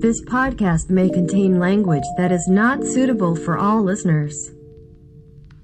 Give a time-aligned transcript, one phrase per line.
[0.00, 4.52] This podcast may contain language that is not suitable for all listeners.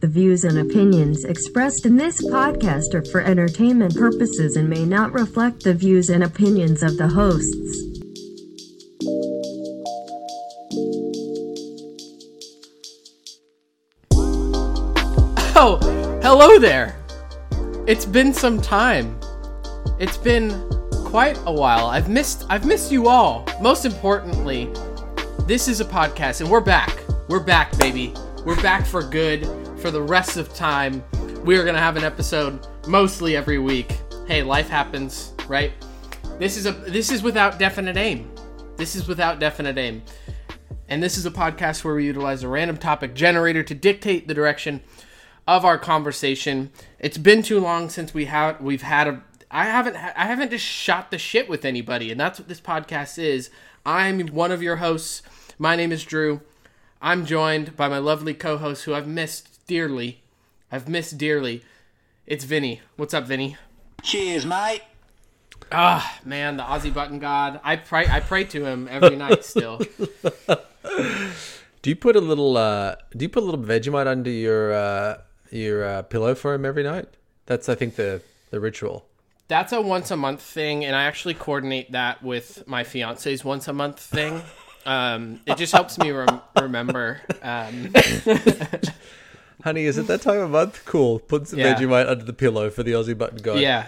[0.01, 5.13] The views and opinions expressed in this podcast are for entertainment purposes and may not
[5.13, 7.85] reflect the views and opinions of the hosts.
[15.57, 15.79] Oh,
[16.23, 16.97] hello there.
[17.87, 19.19] It's been some time.
[19.99, 20.51] It's been
[21.15, 21.87] quite a while.
[21.87, 23.47] I've missed I've missed you all.
[23.61, 24.69] Most importantly,
[25.47, 27.05] this is a podcast and we're back.
[27.29, 28.13] We're back, baby.
[28.45, 29.47] We're back for good
[29.79, 31.05] for the rest of time.
[31.45, 33.97] We are going to have an episode mostly every week.
[34.27, 35.71] Hey, life happens, right?
[36.41, 38.29] This is a this is without definite aim.
[38.77, 40.03] This is without definite aim.
[40.89, 44.35] And this is a podcast where we utilize a random topic generator to dictate the
[44.35, 44.83] direction
[45.47, 46.73] of our conversation.
[46.99, 49.23] It's been too long since we have we've had a
[49.55, 53.23] I haven't I haven't just shot the shit with anybody, and that's what this podcast
[53.23, 53.51] is.
[53.87, 55.23] I'm one of your hosts.
[55.61, 56.41] My name is Drew.
[57.01, 60.23] I'm joined by my lovely co-host, who I've missed dearly.
[60.73, 61.63] I've missed dearly.
[62.27, 62.81] It's Vinny.
[62.97, 63.57] What's up, Vinny?
[64.03, 64.83] Cheers, mate.
[65.71, 67.61] Ah, man, the Aussie button god.
[67.63, 69.81] I pray I pray to him every night still.
[71.83, 75.19] Do you put a little uh do you put a little Vegemite under your uh
[75.53, 77.07] your uh, pillow for him every night?
[77.47, 79.07] That's I think the the ritual.
[79.49, 83.69] That's a once a month thing, and I actually coordinate that with my fiance's once
[83.69, 84.43] a month thing.
[84.87, 87.21] Um, it just helps me rem- remember.
[87.43, 87.93] Um,
[89.63, 90.85] Honey, is it that time of month?
[90.85, 91.19] Cool.
[91.21, 91.75] Put some Yeah.
[91.75, 93.55] Vegemite under the pillow for the Aussie button guy.
[93.57, 93.87] yeah.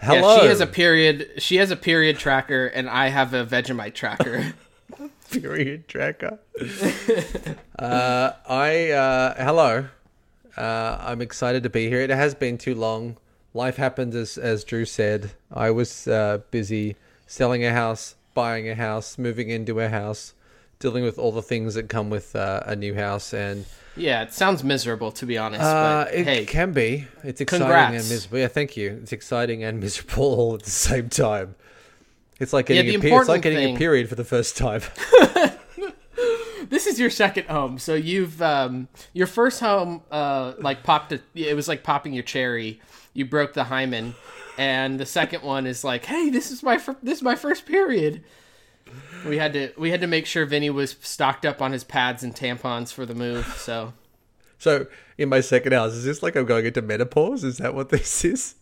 [0.00, 0.34] Hello.
[0.36, 1.30] Yeah, she has a period.
[1.38, 4.52] She has a period tracker, and I have a Vegemite tracker.
[5.30, 6.40] period tracker.
[7.78, 9.86] uh, I uh, hello.
[10.56, 12.00] Uh, I'm excited to be here.
[12.00, 13.16] It has been too long.
[13.54, 15.32] Life happened as as Drew said.
[15.52, 20.34] I was uh, busy selling a house, buying a house, moving into a house,
[20.78, 24.32] dealing with all the things that come with uh, a new house, and yeah, it
[24.32, 25.62] sounds miserable to be honest.
[25.62, 27.06] uh, but it hey, can be.
[27.22, 28.02] It's exciting congrats.
[28.02, 28.38] and miserable.
[28.38, 28.98] Yeah, thank you.
[29.02, 31.54] It's exciting and miserable all at the same time.
[32.40, 34.56] It's like getting the a pe- it's like getting thing- a period for the first
[34.56, 34.80] time.
[36.68, 41.12] this is your second home, so you've um, your first home uh, like popped.
[41.12, 42.80] A, it was like popping your cherry.
[43.14, 44.14] You broke the hymen,
[44.58, 47.66] and the second one is like, hey, this is my fir- this is my first
[47.66, 48.22] period.
[49.26, 52.22] We had to we had to make sure Vinny was stocked up on his pads
[52.22, 53.46] and tampons for the move.
[53.58, 53.92] So
[54.58, 54.86] So
[55.18, 57.44] in my second house, is this like I'm going into menopause?
[57.44, 58.54] Is that what this is?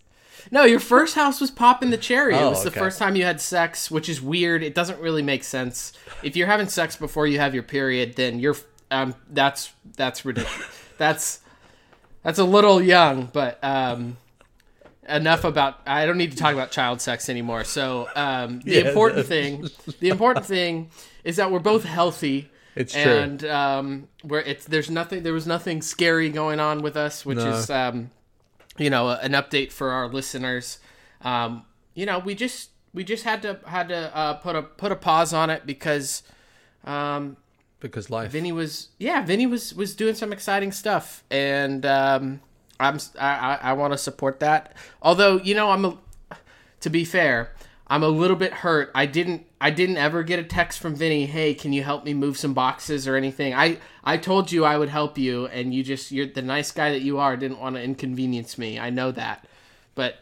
[0.50, 2.34] no, your first house was popping the cherry.
[2.34, 2.80] it Oh, was the okay.
[2.80, 4.62] first time you had sex, which is weird.
[4.62, 5.92] It doesn't really make sense.
[6.22, 8.56] If you're having sex before you have your period, then you're
[8.90, 10.66] um that's that's ridiculous.
[10.98, 11.40] that's
[12.22, 14.16] that's a little young, but um
[15.10, 17.64] enough about I don't need to talk about child sex anymore.
[17.64, 19.68] So um the Yeah, important thing
[20.00, 20.90] the important thing
[21.24, 22.50] is that we're both healthy.
[22.76, 23.02] It's true.
[23.02, 27.38] and um where it's there's nothing there was nothing scary going on with us, which
[27.38, 27.50] No.
[27.50, 28.10] is um
[28.78, 30.78] you know an update for our listeners.
[31.22, 34.90] Um you know, we just we just had to had to uh, put a put
[34.92, 36.22] a pause on it because
[36.84, 37.36] um
[37.80, 38.30] Because life.
[38.32, 42.40] Vinny was yeah, Vinny was was doing some exciting stuff, and um,
[42.80, 44.74] I'm I, I want to support that.
[45.02, 45.98] Although you know I'm a,
[46.80, 47.52] to be fair,
[47.86, 48.90] I'm a little bit hurt.
[48.94, 51.26] I didn't I didn't ever get a text from Vinny.
[51.26, 53.52] Hey, can you help me move some boxes or anything?
[53.52, 56.90] I I told you I would help you, and you just you're the nice guy
[56.92, 57.36] that you are.
[57.36, 58.78] Didn't want to inconvenience me.
[58.78, 59.46] I know that,
[59.94, 60.16] but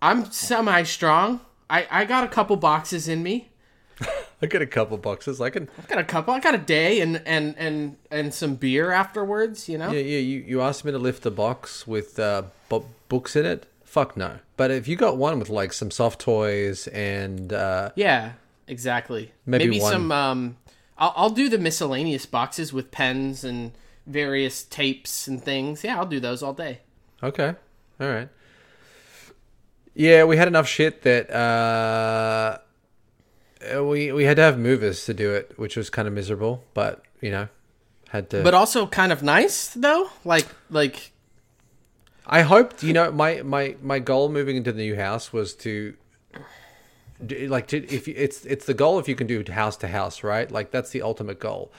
[0.00, 1.40] I'm semi strong.
[1.68, 3.50] I I got a couple boxes in me.
[4.40, 5.40] I got a couple boxes.
[5.40, 5.68] I can.
[5.82, 6.32] I got a couple.
[6.34, 9.68] I got a day and and and and some beer afterwards.
[9.68, 9.90] You know.
[9.90, 10.18] Yeah, yeah.
[10.18, 13.66] You, you asked me to lift a box with uh, bu- books in it.
[13.84, 14.38] Fuck no.
[14.56, 18.32] But if you got one with like some soft toys and uh, Yeah,
[18.66, 19.32] exactly.
[19.46, 19.92] Maybe Maybe, one.
[19.92, 20.12] some.
[20.12, 20.56] Um,
[20.98, 23.72] I'll I'll do the miscellaneous boxes with pens and
[24.06, 25.82] various tapes and things.
[25.82, 26.80] Yeah, I'll do those all day.
[27.22, 27.54] okay,
[28.00, 28.28] all right.
[29.94, 32.58] Yeah, we had enough shit that uh,
[33.74, 36.64] Uh, we we had to have movers to do it, which was kind of miserable.
[36.74, 37.48] But you know,
[38.10, 38.42] had to.
[38.42, 40.10] But also kind of nice though.
[40.24, 41.12] Like like
[42.26, 45.94] I hoped, you know, my my my goal moving into the new house was to
[47.48, 50.22] like to, if you, it's it's the goal if you can do house to house,
[50.22, 50.50] right?
[50.50, 51.72] Like that's the ultimate goal.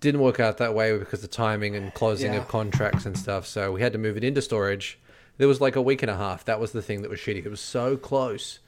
[0.00, 2.40] Didn't work out that way because of the timing and closing Yeah.
[2.40, 3.46] of contracts and stuff.
[3.46, 4.98] So we had to move it into storage.
[5.38, 6.44] There was like a week and a half.
[6.44, 7.44] That was the thing that was shitty.
[7.44, 8.60] It was so close.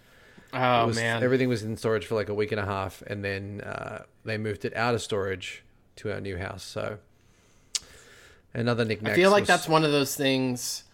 [0.52, 1.22] Oh was- man.
[1.22, 4.38] everything was in storage for like a week and a half, and then uh, they
[4.38, 5.62] moved it out of storage
[5.96, 6.62] to our new house.
[6.62, 6.98] So
[8.54, 9.12] another knickknack.
[9.12, 10.84] I feel like that's one of those things.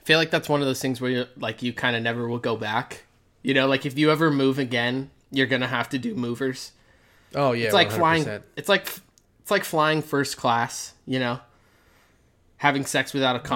[0.00, 2.28] I feel like that's one of those things where you like you kind of never
[2.28, 3.04] will go back.
[3.42, 6.72] You know, like if you ever move again, you're gonna have to do movers.
[7.34, 7.96] Oh yeah, It's like 100%.
[7.96, 8.42] flying.
[8.56, 8.88] It's like
[9.40, 10.94] it's like flying first class.
[11.06, 11.40] You know,
[12.58, 13.48] having sex without a Uh-huh.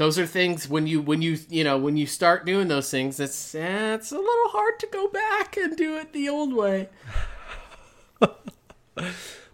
[0.00, 3.20] Those are things when you when you you know when you start doing those things,
[3.20, 6.88] it's eh, it's a little hard to go back and do it the old way.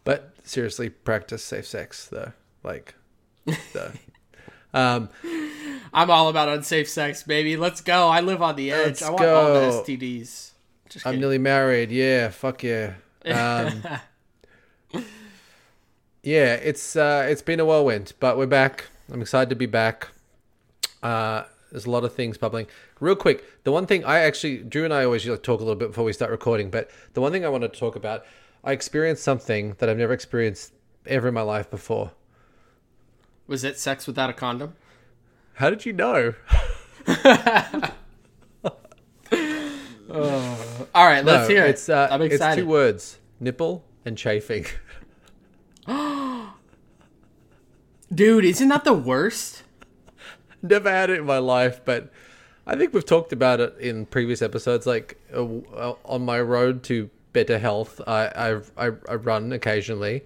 [0.04, 2.30] But seriously, practice safe sex though.
[2.62, 2.94] Like,
[3.44, 3.92] the,
[4.72, 5.08] um,
[5.92, 7.56] I'm all about unsafe sex, baby.
[7.56, 8.08] Let's go.
[8.08, 9.02] I live on the edge.
[9.02, 9.82] I want all the.
[9.82, 10.52] STDs.
[10.88, 11.90] Just I'm nearly married.
[11.90, 12.94] Yeah, fuck yeah.
[13.26, 13.82] Um,
[16.22, 18.84] yeah, it's uh, it's been a whirlwind, but we're back.
[19.12, 20.10] I'm excited to be back.
[21.02, 22.66] Uh, there's a lot of things bubbling.
[23.00, 25.78] Real quick, the one thing I actually, Drew and I always like, talk a little
[25.78, 28.24] bit before we start recording, but the one thing I wanted to talk about,
[28.64, 30.72] I experienced something that I've never experienced
[31.06, 32.12] ever in my life before.
[33.46, 34.74] Was it sex without a condom?
[35.54, 36.34] How did you know?
[40.08, 41.70] All right, let's No, hear it.
[41.70, 42.60] It's uh, I'm excited.
[42.60, 44.66] it's two words: nipple and chafing.
[48.14, 49.62] Dude, isn't that the worst?
[50.62, 52.10] Never had it in my life, but
[52.66, 54.86] I think we've talked about it in previous episodes.
[54.86, 55.44] Like uh,
[55.74, 60.24] uh, on my road to better health, I, I I run occasionally,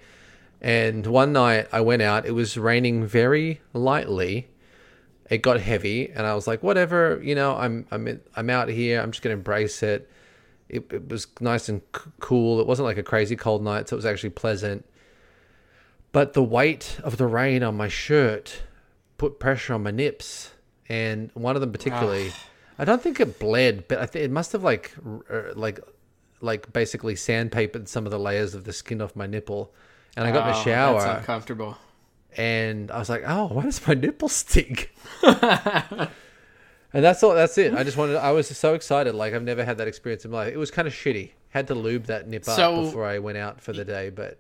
[0.61, 2.25] and one night I went out.
[2.25, 4.49] It was raining very lightly.
[5.29, 7.57] It got heavy, and I was like, "Whatever, you know.
[7.57, 9.01] I'm I'm in, I'm out here.
[9.01, 10.09] I'm just gonna embrace it."
[10.69, 12.61] It, it was nice and c- cool.
[12.61, 14.87] It wasn't like a crazy cold night, so it was actually pleasant.
[16.13, 18.63] But the weight of the rain on my shirt
[19.21, 20.51] put pressure on my nips,
[20.89, 22.33] and one of them particularly,
[22.79, 24.93] I don't think it bled, but I think it must have like,
[25.31, 25.79] uh, like,
[26.41, 29.75] like basically sandpapered some of the layers of the skin off my nipple.
[30.17, 31.77] And I got in Oh, the That's shower, uncomfortable.
[32.37, 36.09] and I was like, "Oh, why does my nipple stink?" and
[36.93, 37.35] that's all.
[37.35, 37.75] That's it.
[37.75, 38.17] I just wanted.
[38.17, 39.15] I was so excited.
[39.15, 40.55] Like I've never had that experience in my life.
[40.55, 41.31] It was kind of shitty.
[41.51, 44.39] Had to lube that nip up before I went out for the day, but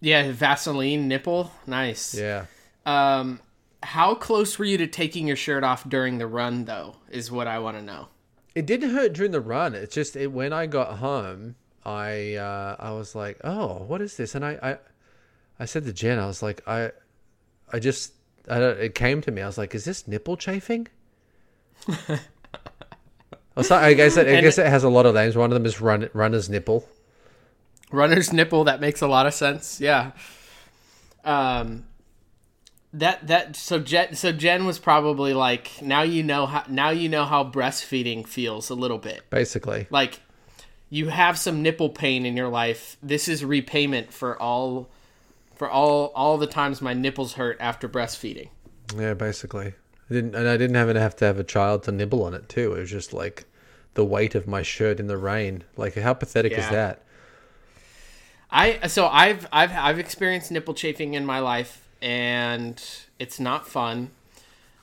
[0.00, 1.50] Yeah, Vaseline nipple.
[1.66, 2.14] Nice.
[2.14, 2.46] yeah.
[2.86, 3.40] Um,
[3.84, 6.96] how close were you to taking your shirt off during the run, though?
[7.10, 8.08] Is what I want to know.
[8.54, 9.74] It didn't hurt during the run.
[9.74, 14.16] It's just it, when I got home, I uh, I was like, "Oh, what is
[14.16, 14.78] this?" And I, I
[15.60, 16.92] I said to Jen, I was like, "I
[17.72, 18.14] I just
[18.48, 19.42] I don't, it came to me.
[19.42, 20.88] I was like, "Is this nipple chafing?"
[23.56, 25.36] I guess it, I guess it has a lot of names.
[25.36, 26.88] One of them is run runner's nipple.
[27.92, 28.64] Runner's nipple.
[28.64, 29.80] That makes a lot of sense.
[29.80, 30.12] Yeah.
[31.24, 31.84] Um,
[32.94, 37.08] that that so Jen so Jen was probably like now you know how now you
[37.08, 39.28] know how breastfeeding feels a little bit.
[39.30, 40.20] Basically, Like
[40.88, 42.96] you have some nipple pain in your life.
[43.02, 44.88] This is repayment for all
[45.56, 48.48] for all all the times my nipples hurt after breastfeeding.
[48.96, 49.74] yeah, basically.
[50.08, 52.32] I didn't and I didn't have to have to have a child to nibble on
[52.32, 52.74] it too.
[52.74, 53.44] It was just like
[53.94, 55.64] the weight of my shirt in the rain.
[55.76, 57.02] Like how pathetic is that?
[58.52, 62.82] I so I've I've I've experienced nipple chafing in my life and
[63.18, 64.10] it's not fun.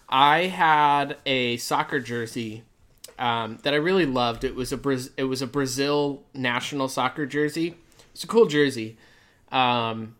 [0.10, 2.64] I had a soccer jersey
[3.20, 4.44] um, that I really loved.
[4.44, 7.76] It was a Braz- it was a Brazil national soccer jersey.
[8.12, 8.98] It's a cool jersey,
[9.52, 10.16] um,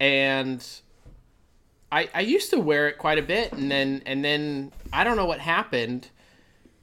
[0.00, 0.66] and
[1.92, 5.16] I I used to wear it quite a bit, and then and then I don't
[5.16, 6.08] know what happened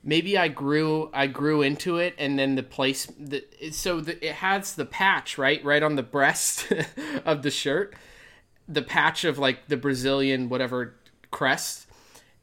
[0.03, 4.35] maybe I grew I grew into it, and then the place the so the, it
[4.35, 6.71] has the patch right right on the breast
[7.25, 7.93] of the shirt,
[8.67, 10.95] the patch of like the Brazilian whatever
[11.31, 11.87] crest,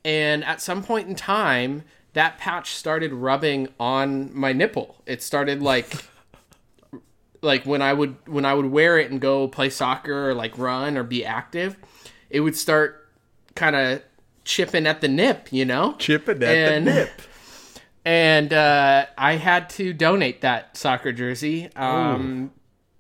[0.04, 1.84] and at some point in time
[2.14, 5.02] that patch started rubbing on my nipple.
[5.06, 5.92] It started like.
[7.42, 10.58] like when I would when I would wear it and go play soccer or like
[10.58, 11.76] run or be active,
[12.30, 13.08] it would start
[13.54, 14.02] kind of
[14.44, 15.94] chipping at the nip, you know?
[15.98, 17.22] Chipping at And- the nip.
[18.04, 22.50] and uh, I had to donate that soccer jersey um,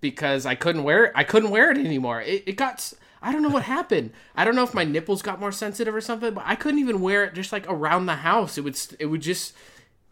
[0.00, 1.12] because I couldn't wear it.
[1.14, 2.20] I couldn't wear it anymore.
[2.20, 2.92] It, it got.
[3.20, 4.12] I don't know what happened.
[4.36, 7.00] I don't know if my nipples got more sensitive or something, but I couldn't even
[7.00, 8.56] wear it just like around the house.
[8.58, 8.78] It would.
[8.98, 9.54] It would just.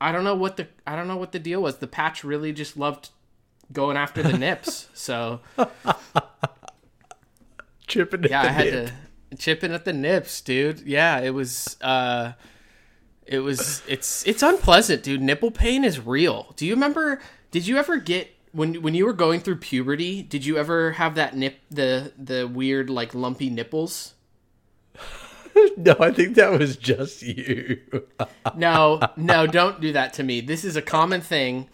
[0.00, 0.68] I don't know what the.
[0.86, 1.76] I don't know what the deal was.
[1.78, 3.10] The patch really just loved
[3.72, 4.88] going after the nips.
[4.94, 5.40] So
[7.86, 8.90] Chipping at yeah, I had nip.
[9.30, 10.80] to chipping at the nips, dude.
[10.80, 11.76] Yeah, it was.
[11.80, 12.32] uh
[13.26, 13.82] It was.
[13.86, 14.26] It's.
[14.26, 15.22] It's unpleasant, dude.
[15.22, 16.52] Nipple pain is real.
[16.56, 17.20] Do you remember?
[17.52, 20.22] Did you ever get when when you were going through puberty?
[20.22, 24.14] Did you ever have that nip the the weird like lumpy nipples?
[25.78, 27.80] No, I think that was just you.
[28.54, 30.40] No, no, don't do that to me.
[30.40, 31.68] This is a common thing.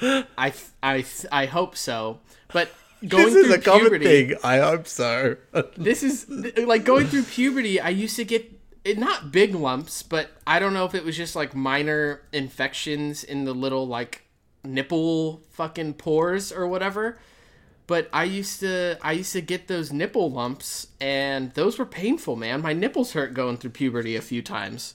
[0.00, 0.52] I
[0.82, 2.20] I I hope so.
[2.52, 2.70] But
[3.06, 4.36] going this is through a common puberty, thing.
[4.42, 5.36] I hope so.
[5.76, 8.50] this is like going through puberty i used to get
[8.84, 13.22] it not big lumps but i don't know if it was just like minor infections
[13.24, 14.22] in the little like
[14.64, 17.18] nipple fucking pores or whatever.
[17.86, 22.36] But I used to I used to get those nipple lumps and those were painful,
[22.36, 22.62] man.
[22.62, 24.94] My nipples hurt going through puberty a few times.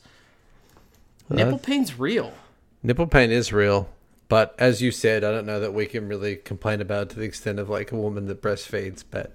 [1.29, 2.33] Uh, nipple pain's real.
[2.81, 3.89] Nipple pain is real,
[4.29, 7.19] but as you said, I don't know that we can really complain about it to
[7.19, 9.03] the extent of like a woman that breastfeeds.
[9.09, 9.33] But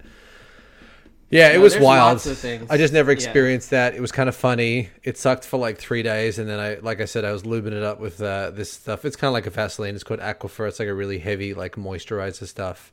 [1.33, 2.13] yeah, it No, was wild.
[2.13, 2.67] lots of things.
[2.69, 3.15] I just never Yeah.
[3.15, 3.95] experienced that.
[3.95, 4.89] It was kind of funny.
[5.03, 7.73] It sucked for like three days, and then I, like I said, I was lubing
[7.73, 9.03] it up with uh, this stuff.
[9.05, 9.95] It's kind of like a Vaseline.
[9.95, 10.67] It's called Aquaphor.
[10.67, 12.91] It's like a really heavy like moisturizer stuff,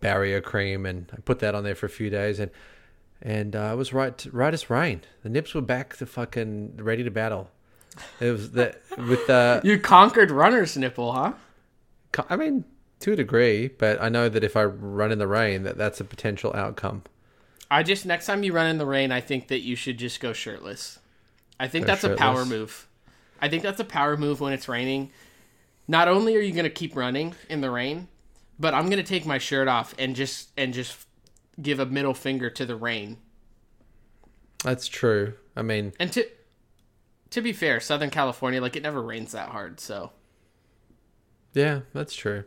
[0.00, 2.50] barrier cream, and I put that on there for a few days, and
[3.22, 5.02] and uh, I was right right as rain.
[5.22, 7.50] The nips were back to fucking ready to battle.
[8.20, 11.32] It was that with uh, You conquered runner's nipple, huh?
[12.28, 12.64] I mean,
[13.00, 16.00] to a degree, but I know that if I run in the rain, that that's
[16.00, 17.02] a potential outcome.
[17.70, 20.20] I just next time you run in the rain, I think that you should just
[20.20, 20.98] go shirtless.
[21.58, 22.88] I think Go that's a power move.
[23.40, 25.10] I think that's a power move when it's raining.
[25.86, 28.08] Not only are you going to keep running in the rain,
[28.58, 31.06] but I'm going to take my shirt off and just and just
[31.60, 33.18] give a middle finger to the rain.
[34.62, 35.34] That's true.
[35.56, 36.26] I mean, And to
[37.30, 40.10] to be fair, Southern California like it never rains that hard, so
[41.52, 42.44] yeah, that's true.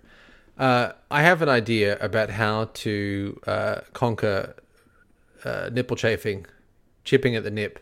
[0.57, 4.55] Uh, I have an idea about how to uh, conquer
[5.47, 6.45] uh, nipple chafing,
[7.03, 7.79] chipping at the nip.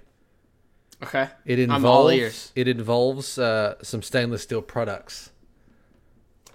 [1.04, 1.30] okay.
[1.46, 5.32] It involves it involves uh, some stainless steel products.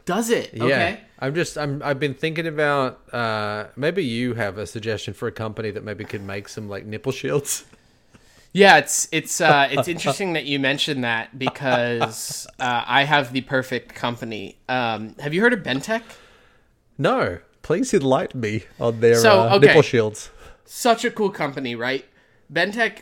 [0.07, 0.55] Does it?
[0.55, 1.01] Yeah, Okay.
[1.21, 5.33] I'm just I'm I've been thinking about uh, maybe you have a suggestion for a
[5.33, 7.65] company that maybe could make some like nipple shields.
[8.53, 13.43] Yeah, it's it's uh, it's interesting that you mentioned that because uh, I have the
[13.43, 14.57] perfect company.
[14.69, 16.03] Um, have you heard of Bentech?
[16.99, 19.67] No, please enlighten me on their So, uh, okay.
[19.67, 20.31] nipple shields.
[20.73, 22.05] Such a cool company, right?
[22.51, 23.01] Bentech,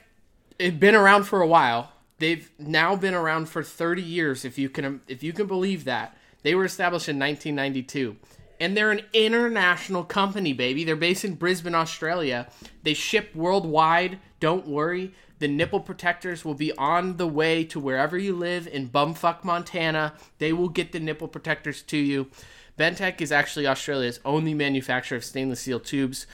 [0.59, 1.93] it's been around for a while.
[2.17, 6.17] They've now been around for 30 years, if you can if you can believe that.
[6.43, 8.17] They were established in 1992.
[8.59, 10.83] And they're an international company, baby.
[10.83, 12.49] They're based in Brisbane, Australia.
[12.85, 14.19] They ship worldwide.
[14.41, 15.13] Don't worry.
[15.39, 20.15] The nipple protectors will be on the way to wherever you live in bumfuck Montana.
[20.39, 22.31] They will get the nipple protectors to you.
[22.79, 26.27] Bentech is actually Australia's only manufacturer of stainless steel tubes.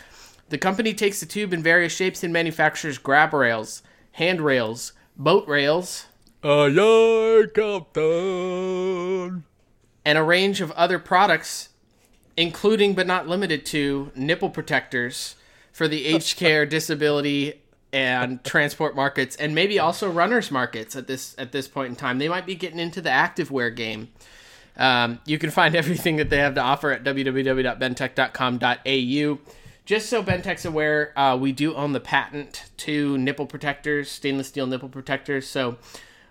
[0.48, 3.82] The company takes the tube in various shapes and manufactures grab rails,
[4.12, 6.06] handrails, boat rails,
[6.42, 9.44] Aye, Captain.
[10.04, 11.70] and a range of other products,
[12.36, 15.36] including but not limited to nipple protectors
[15.72, 17.60] for the aged care, disability,
[17.92, 22.18] and transport markets, and maybe also runners markets at this at this point in time.
[22.18, 24.08] They might be getting into the activewear game.
[24.76, 29.38] Um, you can find everything that they have to offer at www.bentech.com.au.
[29.84, 34.66] Just so Bentech's aware, uh, we do own the patent to nipple protectors, stainless steel
[34.66, 35.46] nipple protectors.
[35.46, 35.76] So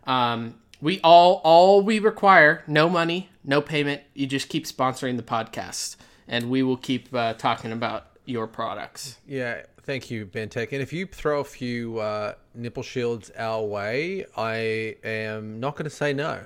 [0.06, 4.02] um, we all all we require, no money, no payment.
[4.16, 9.20] You just keep sponsoring the podcast, and we will keep uh, talking about your products.
[9.28, 10.72] Yeah, thank you, Bentech.
[10.72, 15.86] And if you throw a few uh, nipple shields our way, I am not going
[15.86, 16.44] to say no.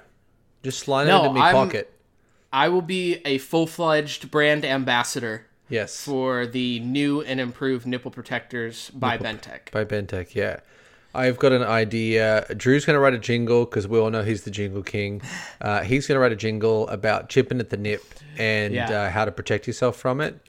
[0.62, 1.94] Just slide No, it into my pocket.
[2.52, 8.12] I will be a full fledged brand ambassador Yes, for the new and improved nipple
[8.12, 9.72] protectors by Bentech.
[9.72, 10.34] by Bentech.
[10.34, 10.62] Yeah,
[11.14, 12.46] I've got an idea.
[12.56, 15.22] Drew's going to write a jingle because we all know he's the jingle king.
[15.60, 18.04] Uh, he's going to write a jingle about chipping at the nip
[18.38, 18.90] and Yeah.
[18.92, 20.40] uh, how to protect yourself from it.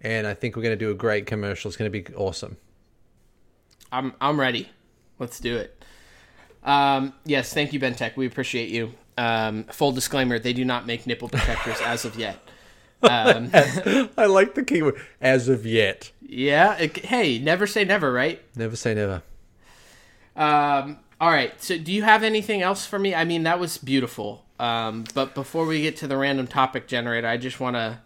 [0.00, 1.68] And I think we're going to do a great commercial.
[1.68, 2.56] It's going to be awesome.
[3.92, 4.70] I'm I'm ready.
[5.18, 5.84] Let's do it.
[6.64, 8.16] Um, yes, thank you, Bentech.
[8.16, 8.92] We appreciate you.
[9.18, 12.38] Um, full disclaimer: they do not make nipple protectors as of yet.
[13.02, 13.50] Um,
[14.16, 16.10] I like the keyword as of yet.
[16.22, 16.76] yeah.
[16.78, 18.40] it- hey, never say never, right?
[18.56, 19.22] Never say never.
[20.34, 21.52] Um, all right.
[21.62, 23.14] So, do you have anything else for me?
[23.14, 24.44] I mean, that was beautiful.
[24.58, 28.00] Um, but before we get to the random topic generator, I just want to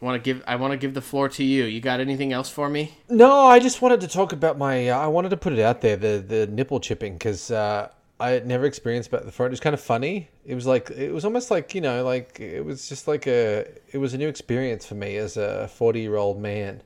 [0.00, 1.64] want to give I want to give the floor to you.
[1.64, 2.98] You got anything else for me?
[3.08, 4.88] No, I just wanted to talk about my.
[4.88, 7.88] Uh, I wanted to put it out there the the nipple chipping because uh,
[8.24, 9.46] I never experienced that before.
[9.46, 10.30] It was kind of funny.
[10.46, 13.66] It was like it was almost like you know like it was just like a
[13.92, 16.82] it was a new experience for me as a forty year old man.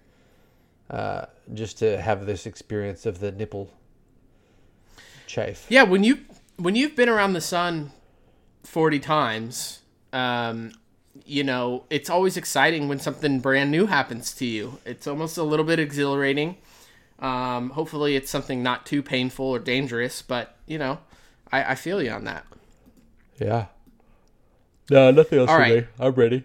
[0.90, 3.70] Uh, just to have this experience of the nipple
[5.26, 5.66] chafe.
[5.68, 6.18] Yeah, when you
[6.56, 7.92] when you've been around the sun
[8.64, 10.72] forty times, um,
[11.24, 14.78] you know it's always exciting when something brand new happens to you.
[14.84, 16.56] It's almost a little bit exhilarating.
[17.20, 20.98] Um, hopefully, it's something not too painful or dangerous, but you know,
[21.52, 22.44] I, I feel you on that.
[23.40, 23.66] Yeah.
[24.90, 25.82] No, nothing else All for right.
[25.82, 25.88] me.
[26.00, 26.44] I'm ready.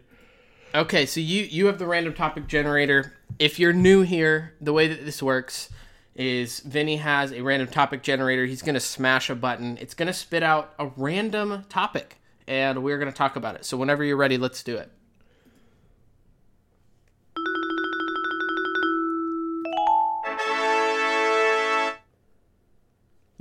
[0.76, 3.14] Okay, so you you have the random topic generator.
[3.40, 5.70] If you're new here, the way that this works
[6.16, 8.46] is Vinny has a random topic generator.
[8.46, 9.78] He's going to smash a button.
[9.80, 12.18] It's going to spit out a random topic.
[12.48, 13.66] and we're going to talk about it.
[13.66, 14.92] So whenever you're ready, let's do it.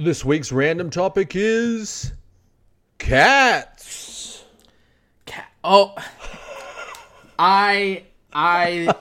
[0.02, 2.12] This week's random topic is
[2.99, 4.42] cats.
[5.26, 5.49] Cat.
[5.62, 5.94] Oh,
[7.38, 8.92] I I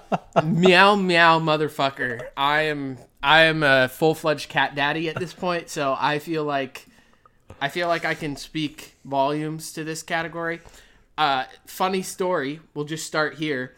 [0.46, 2.28] meow meow motherfucker.
[2.38, 6.44] I am I am a full fledged cat daddy at this point, so I feel
[6.44, 6.86] like
[7.60, 10.62] I feel like I can speak volumes to this category.
[11.18, 12.60] Uh, funny story.
[12.76, 13.76] We'll just start here.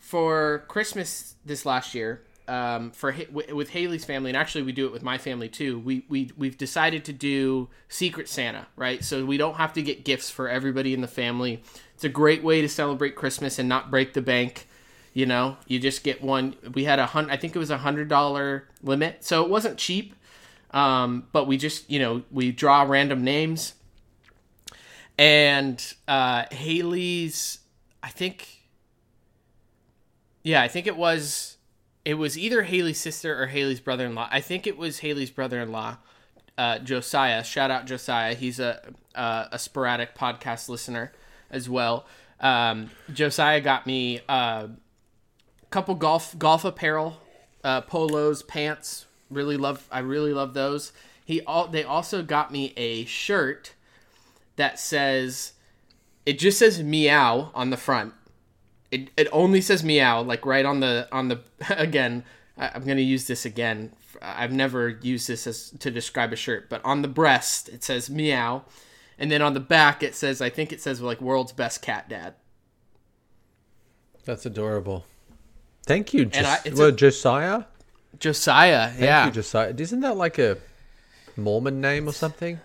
[0.00, 4.92] For Christmas this last year, um, for with Haley's family, and actually we do it
[4.92, 5.78] with my family too.
[5.78, 9.04] We we we've decided to do Secret Santa, right?
[9.04, 11.62] So we don't have to get gifts for everybody in the family.
[11.94, 14.66] It's a great way to celebrate Christmas and not break the bank.
[15.12, 16.56] You know, you just get one.
[16.72, 17.32] We had a hundred.
[17.32, 20.14] I think it was a hundred dollar limit, so it wasn't cheap.
[20.70, 23.74] Um, but we just you know we draw random names,
[25.18, 27.58] and uh, Haley's.
[28.02, 28.54] I think.
[30.42, 31.57] Yeah, I think it was
[32.08, 34.28] it was either Haley's sister or Haley's brother-in-law.
[34.30, 35.98] I think it was Haley's brother-in-law,
[36.56, 37.44] uh, Josiah.
[37.44, 38.32] Shout out Josiah.
[38.32, 38.80] He's a
[39.14, 41.12] a, a sporadic podcast listener
[41.50, 42.06] as well.
[42.40, 44.70] Um, Josiah got me a
[45.68, 47.20] couple golf golf apparel,
[47.62, 49.04] uh, polos, pants.
[49.28, 49.86] Really love.
[49.92, 50.94] I really love those.
[51.26, 53.74] He all they also got me a shirt
[54.56, 55.52] that says
[56.24, 58.14] it just says meow on the front
[58.90, 61.40] it, it only says meow like right on the on the
[61.78, 62.24] again
[62.56, 63.92] I, i'm going to use this again
[64.22, 68.08] i've never used this as to describe a shirt but on the breast it says
[68.10, 68.64] meow
[69.18, 72.08] and then on the back it says i think it says like world's best cat
[72.08, 72.34] dad
[74.24, 75.04] That's adorable.
[75.86, 77.64] Thank you, Jos- I- it's well, a- Josiah.
[78.18, 79.74] josiah Thank yeah you, Josiah.
[79.76, 80.58] Isn't that like a
[81.36, 82.60] Mormon name or something?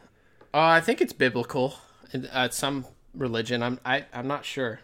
[0.54, 1.76] uh, i think it's biblical
[2.32, 4.80] uh, some religion i'm I, i'm not sure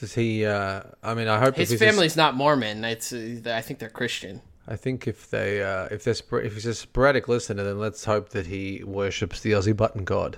[0.00, 0.46] Does he?
[0.46, 3.60] Uh, I mean, I hope his if he's a- family's not mormon it's uh, i
[3.60, 7.64] think they're christian I think if they, uh, if they're, if he's a sporadic listener,
[7.64, 10.36] then let's hope that he worships the Aussie button god.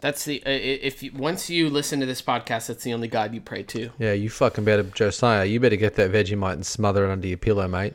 [0.00, 3.32] that's the uh, if you, once you listen to this podcast that's the only god
[3.32, 5.44] you pray to Yeah, you fucking better, Josiah.
[5.44, 7.94] You better get that Vegemite and smother it under your pillow, mate.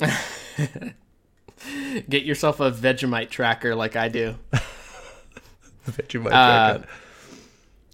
[2.08, 4.34] get yourself a vegemite tracker like i do
[5.86, 6.32] Vegemite.
[6.32, 6.88] Uh, tracker.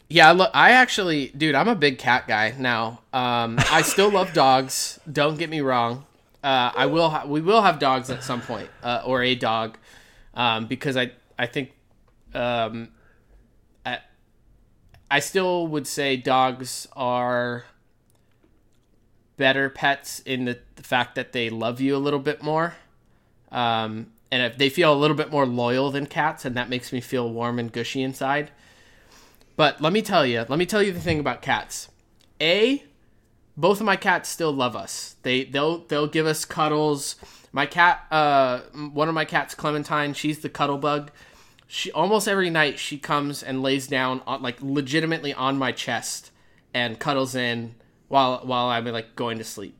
[0.08, 3.00] Yeah, look, I actually, dude, I'm a big cat guy now.
[3.12, 5.00] Um, I still love dogs.
[5.10, 6.04] Don't get me wrong.
[6.44, 7.10] Uh, I will.
[7.10, 9.78] Ha- we will have dogs at some point, uh, or a dog,
[10.34, 11.72] um, because I I think,
[12.34, 12.90] um,
[13.84, 13.98] I,
[15.10, 17.64] I still would say dogs are
[19.36, 22.74] better pets in the, the fact that they love you a little bit more.
[23.50, 26.92] Um, and if they feel a little bit more loyal than cats, and that makes
[26.92, 28.50] me feel warm and gushy inside.
[29.56, 31.88] But let me tell you, let me tell you the thing about cats.
[32.40, 32.84] A,
[33.56, 35.16] both of my cats still love us.
[35.22, 37.16] They they'll they'll give us cuddles.
[37.52, 38.60] My cat, uh,
[38.92, 41.10] one of my cats, Clementine, she's the cuddle bug.
[41.66, 46.30] She almost every night she comes and lays down on like legitimately on my chest
[46.74, 47.74] and cuddles in
[48.08, 49.74] while while I'm like going to sleep.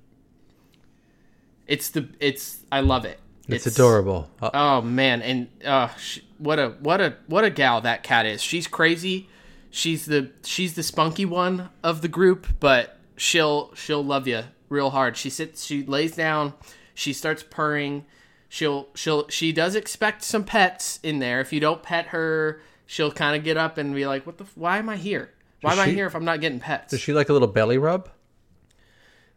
[1.67, 3.21] It's the it's I love it.
[3.49, 4.29] It's, adorable.
[4.43, 8.27] Uh, Oh man, and uh, sh- what a what a what a gal that cat
[8.27, 8.43] is.
[8.43, 9.29] She's crazy.
[9.71, 14.91] She's the she's the spunky one of the group, but she'll she'll love you real
[14.91, 15.17] hard.
[15.17, 16.55] She sits, she lays down,
[16.95, 18.05] she starts purring.
[18.49, 21.41] She'll she'll she does expect some pets in there.
[21.41, 24.45] If you don't pet her, she'll kind of get up and be like, "What the?
[24.55, 25.33] Why am I here?
[25.61, 27.77] Why am I here if I'm not getting pets?" Does she like a little belly
[27.77, 28.09] rub?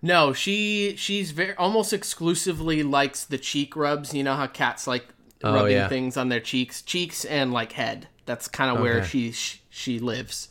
[0.01, 4.13] No, she she's very almost exclusively likes the cheek rubs.
[4.13, 5.05] You know how cats like
[5.41, 5.87] Oh, rubbing yeah.
[5.87, 8.09] things on their cheeks, cheeks and like head.
[8.25, 9.07] That's kind of where Okay.
[9.07, 10.49] she sh- she lives.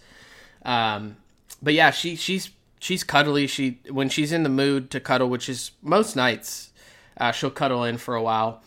[0.65, 1.17] Um,
[1.63, 3.47] but yeah, she she's she's cuddly.
[3.47, 6.71] She when she's in the mood to cuddle, which is most nights,
[7.17, 8.63] uh, she'll cuddle in for a while.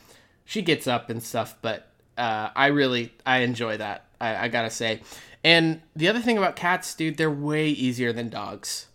[0.46, 1.88] She gets up and stuff, but
[2.18, 4.06] uh, I really I enjoy that.
[4.20, 5.02] I, I gotta say.
[5.44, 8.88] And the other thing about cats, dude, they're way easier than dogs.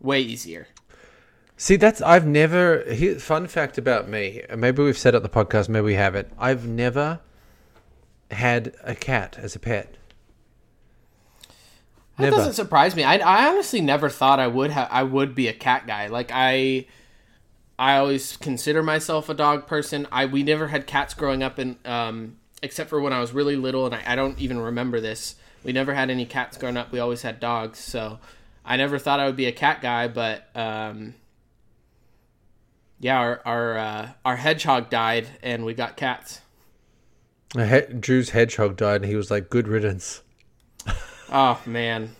[0.00, 0.66] Way easier.
[1.56, 2.82] See, that's I've never.
[2.92, 4.42] Here, fun fact about me.
[4.56, 5.68] Maybe we've said it on the podcast.
[5.68, 6.28] Maybe we haven't.
[6.36, 7.20] I've never
[8.32, 9.96] had a cat as a pet.
[12.18, 12.36] That Never.
[12.36, 13.04] doesn't surprise me.
[13.04, 14.88] I, I honestly never thought I would have.
[14.90, 16.08] I would be a cat guy.
[16.08, 16.86] Like I,
[17.78, 20.06] I always consider myself a dog person.
[20.12, 23.56] I we never had cats growing up, and um, except for when I was really
[23.56, 25.36] little, and I, I don't even remember this.
[25.64, 26.92] We never had any cats growing up.
[26.92, 27.78] We always had dogs.
[27.78, 28.18] So
[28.64, 30.08] I never thought I would be a cat guy.
[30.08, 31.14] But um,
[33.00, 36.40] yeah, our our uh, our hedgehog died, and we got cats.
[37.56, 40.22] A he- Drew's hedgehog died, and he was like, "Good riddance."
[41.30, 42.14] Oh man.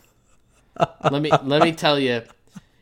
[1.11, 2.23] let me let me tell you.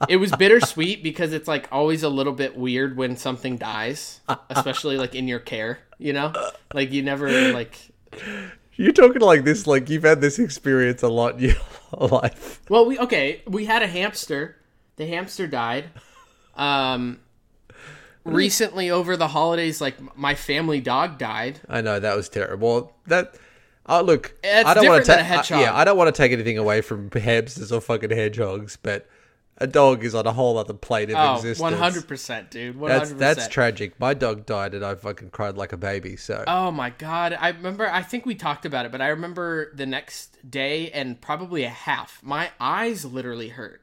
[0.08, 4.96] It was bittersweet because it's like always a little bit weird when something dies, especially
[4.96, 6.32] like in your care, you know?
[6.72, 7.76] Like you never like
[8.76, 11.56] You're talking like this, like you've had this experience a lot in your
[12.08, 12.62] life.
[12.70, 14.56] Well, we okay, we had a hamster.
[14.96, 15.90] The hamster died.
[16.56, 17.20] Um
[18.26, 18.34] Mm.
[18.34, 21.60] recently over the holidays like my family dog died.
[21.68, 22.94] I know that was terrible.
[23.06, 23.34] That.
[23.86, 25.50] Oh, look, It's I don't want to take.
[25.50, 29.08] Yeah, I don't want to take anything away from hamsters or fucking hedgehogs, but
[29.56, 31.76] a dog is on a whole other plane of Oh, existence.
[31.76, 32.76] 100%, dude.
[32.76, 32.88] 100%.
[32.88, 33.98] That's that's tragic.
[33.98, 36.16] My dog died, and I fucking cried like a baby.
[36.16, 37.36] So Oh my god.
[37.38, 41.20] I remember I think we talked about it, but I remember the next day and
[41.20, 42.20] probably a half.
[42.22, 43.82] My eyes literally hurt.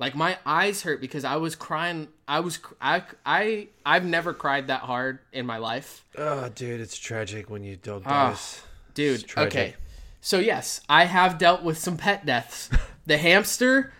[0.00, 2.08] Like my eyes hurt because I was crying.
[2.26, 6.04] I was I I I've never cried that hard in my life.
[6.16, 8.30] Oh, dude, it's tragic when your dog Ah.
[8.30, 8.62] dies.
[8.94, 9.74] Dude, okay.
[10.22, 12.70] So yes, I have dealt with some pet deaths.
[13.06, 13.92] The hamster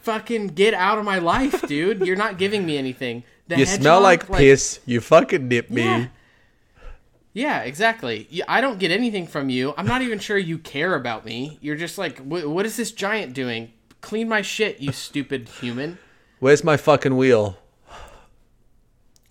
[0.00, 2.04] fucking get out of my life, dude.
[2.04, 3.22] You're not giving me anything.
[3.46, 4.80] The You smell hedgehog, like, piss.
[4.84, 5.82] You fucking nip me.
[5.84, 6.06] Yeah.
[7.34, 8.28] Yeah, exactly.
[8.48, 9.74] I don't get anything from you.
[9.76, 11.58] I'm not even sure you care about me.
[11.60, 13.72] You're just like, what is this giant doing?
[14.02, 15.98] Clean my shit, you stupid human.
[16.40, 17.56] Where's my fucking wheel?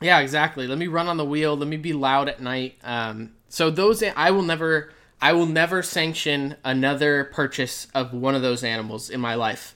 [0.01, 0.65] Yeah, exactly.
[0.65, 1.55] Let me run on the wheel.
[1.55, 2.79] Let me be loud at night.
[2.83, 8.41] Um, so those, I will never, I will never sanction another purchase of one of
[8.41, 9.75] those animals in my life.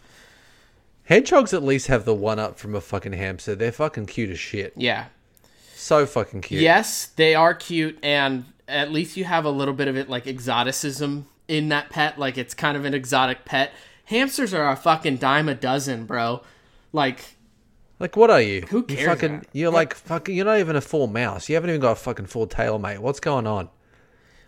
[1.03, 3.53] Hedgehogs at least have the one up from a fucking hamster.
[3.53, 4.73] They're fucking cute as shit.
[4.75, 5.05] Yeah.
[5.75, 6.61] So fucking cute.
[6.61, 10.25] Yes, they are cute, and at least you have a little bit of it like
[10.25, 12.17] exoticism in that pet.
[12.17, 13.71] Like it's kind of an exotic pet.
[14.05, 16.41] Hamsters are a fucking dime a dozen, bro.
[16.93, 17.35] Like,
[17.99, 18.61] Like, what are you?
[18.69, 19.45] Who You cares, fucking, man?
[19.53, 20.35] you're like fucking.
[20.35, 21.49] You're not even a full mouse.
[21.49, 22.99] You haven't even got a fucking full tail, mate.
[22.99, 23.69] What's going on?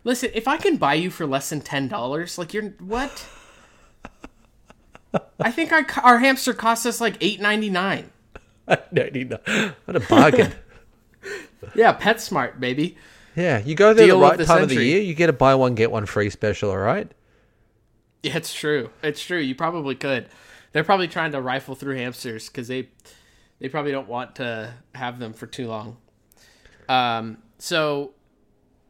[0.04, 3.28] listen, if I can buy you for less than ten dollars, like you're what?
[5.40, 8.12] I think our our hamster cost us like eight ninety nine.
[8.94, 9.48] need not.
[9.86, 10.54] What a bargain.
[11.76, 12.96] Yeah, PetSmart, baby.
[13.36, 15.02] yeah, you go there Deal the right the time of the year.
[15.02, 16.70] You get a buy one get one free special.
[16.70, 17.12] All right.
[18.24, 18.90] Yeah, it's true.
[19.04, 19.40] It's true.
[19.40, 20.28] You probably could.
[20.72, 22.90] They're probably trying to rifle through hamsters because they
[23.60, 25.98] they probably don't want to have them for too long.
[26.90, 27.38] Um.
[27.60, 28.12] So,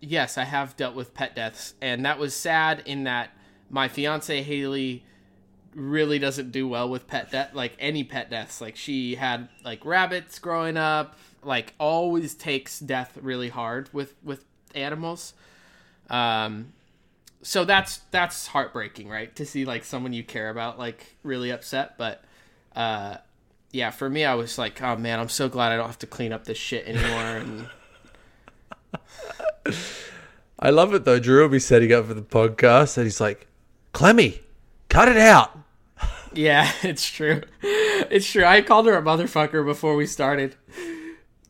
[0.02, 2.84] yes, I have dealt with pet deaths, and that was sad.
[2.86, 3.32] In that
[3.70, 5.04] my fiance Haley
[5.76, 8.60] really doesn't do well with pet death, like any pet deaths.
[8.60, 11.18] Like she had like rabbits growing up.
[11.44, 15.34] Like always takes death really hard with with animals.
[16.10, 16.74] Um
[17.42, 19.36] so that's that's heartbreaking, right?
[19.36, 22.24] To see like someone you care about like really upset, but
[22.76, 23.18] uh
[23.72, 26.08] yeah, for me I was like, oh man, I'm so glad I don't have to
[26.08, 27.70] clean up this shit anymore and
[30.60, 31.20] I love it though.
[31.20, 33.48] Drew will be setting up for the podcast, and he's like,
[33.94, 34.42] "Clemmy,
[34.90, 35.58] cut it out."
[36.34, 37.42] yeah, it's true.
[37.62, 38.46] It's true.
[38.46, 40.56] I called her a motherfucker before we started.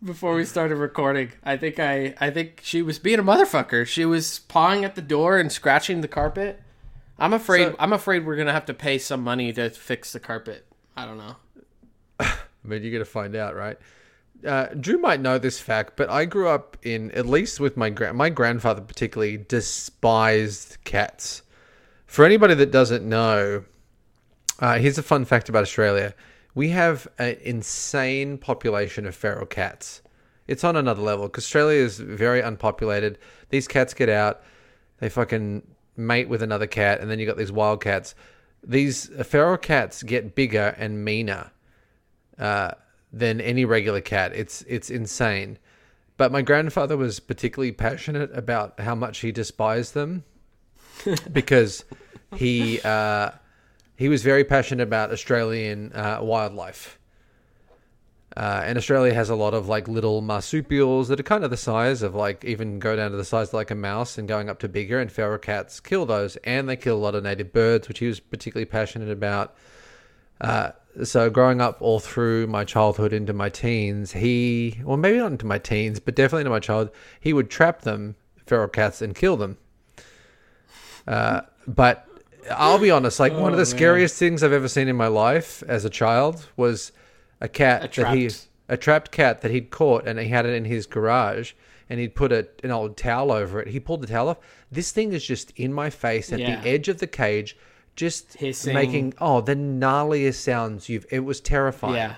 [0.04, 1.32] Before we started recording.
[1.44, 3.86] I think I I think she was being a motherfucker.
[3.86, 6.62] She was pawing at the door and scratching the carpet.
[7.18, 10.14] I'm afraid So- I'm afraid we're going to have to pay some money to fix
[10.14, 10.66] the carpet.
[10.96, 11.36] I don't know.
[12.20, 13.78] I mean, you're gonna find out, right?
[14.46, 17.90] Uh, Drew might know this fact, but I grew up in at least with my
[17.90, 21.42] grand my grandfather particularly despised cats.
[22.06, 23.64] For anybody that doesn't know,
[24.60, 26.14] uh, here's a fun fact about Australia:
[26.58, 30.02] we have an insane population of feral cats.
[30.48, 33.20] It's on another level because Australia is very unpopulated.
[33.50, 34.42] These cats get out,
[34.98, 35.62] they fucking
[35.96, 38.16] mate with another cat, and then you got these wild cats.
[38.64, 41.52] These feral cats get bigger and meaner
[42.40, 42.72] uh,
[43.14, 44.34] than any regular cat.
[44.34, 45.60] It's it's insane.
[46.18, 50.24] But my grandfather was particularly passionate about how much he despised them
[51.32, 51.86] because
[52.36, 53.30] he uh,
[53.98, 57.00] he was very passionate about Australian uh, wildlife.
[58.38, 61.58] Uh, and Australia has a lot of like little marsupials that are kind of the
[61.58, 64.48] size of like even go down to the size of like a mouse and going
[64.48, 65.00] up to bigger.
[65.00, 68.06] And feral cats kill those, and they kill a lot of native birds, which he
[68.06, 69.56] was particularly passionate about.
[70.40, 70.72] Uh,
[71.04, 75.48] so growing up all through my childhood into my teens, he, well, maybe not into
[75.48, 79.38] my teens, but definitely into my child, he would trap them, feral cats, and kill
[79.38, 79.58] them.
[81.08, 82.07] Uh, but
[82.52, 85.08] I'll be honest, like one of the oh, scariest things I've ever seen in my
[85.08, 86.92] life as a child was
[87.42, 88.30] a cat A that he,
[88.70, 91.54] a trapped cat that he'd caught, and he had it in his garage.
[91.90, 93.70] And he'd put a, an old towel over it.
[93.70, 94.38] He pulled the towel off.
[94.70, 96.60] This thing is just in my face at Yeah.
[96.62, 97.56] the edge of the cage,
[97.96, 98.74] just Hissing.
[98.74, 101.06] making oh the gnarliest sounds you've.
[101.12, 101.96] It was terrifying.
[101.96, 102.16] Yeah.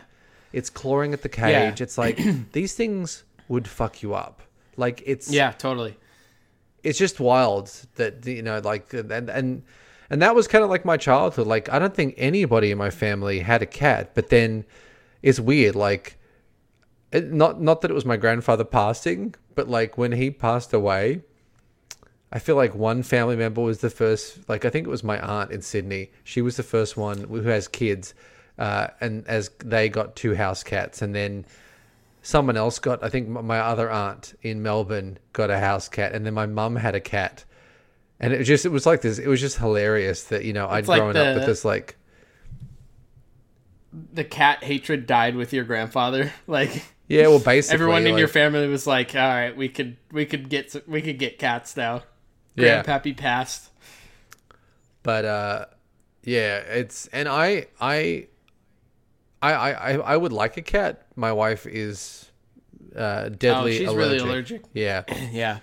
[0.54, 1.52] It's clawing at the cage.
[1.80, 1.84] Yeah.
[1.84, 2.20] It's like
[2.54, 4.42] these things would fuck you up.
[4.76, 5.96] Like it's Yeah, totally.
[6.84, 9.62] it's just wild that you know like and and
[10.10, 12.90] and that was kind of like my childhood like i don't think anybody in my
[12.90, 14.66] family had a cat but then
[15.22, 16.18] it's weird like
[17.12, 21.22] it, not not that it was my grandfather passing but like when he passed away
[22.32, 25.20] i feel like one family member was the first like i think it was my
[25.20, 26.12] aunt in sydney.
[26.24, 28.14] She was the first one who has kids
[28.58, 31.46] uh, and as they got two house cats and then
[32.22, 36.26] someone else got i think my other aunt in melbourne got a house cat and
[36.26, 37.46] then my mum had a cat
[38.20, 40.68] and it was just it was like this it was just hilarious that you know
[40.70, 41.96] i'd like grown up with this like
[44.14, 46.32] The cat hatred died with your grandfather.
[46.48, 49.98] Like yeah well basically everyone in like- your family was like, "All right, we could
[50.12, 52.04] we could get we could get cats now."
[52.56, 52.84] Yeah.
[52.84, 53.70] Grandpappy passed.
[55.04, 55.66] but uh
[56.24, 58.28] yeah it's and i i
[59.42, 61.06] I, I, I- I would like a cat.
[61.16, 62.30] My wife is
[62.96, 63.98] uh, deadly Oh, she's allergic.
[63.98, 64.62] really allergic.
[64.74, 65.04] Yeah.
[65.32, 65.60] Yeah.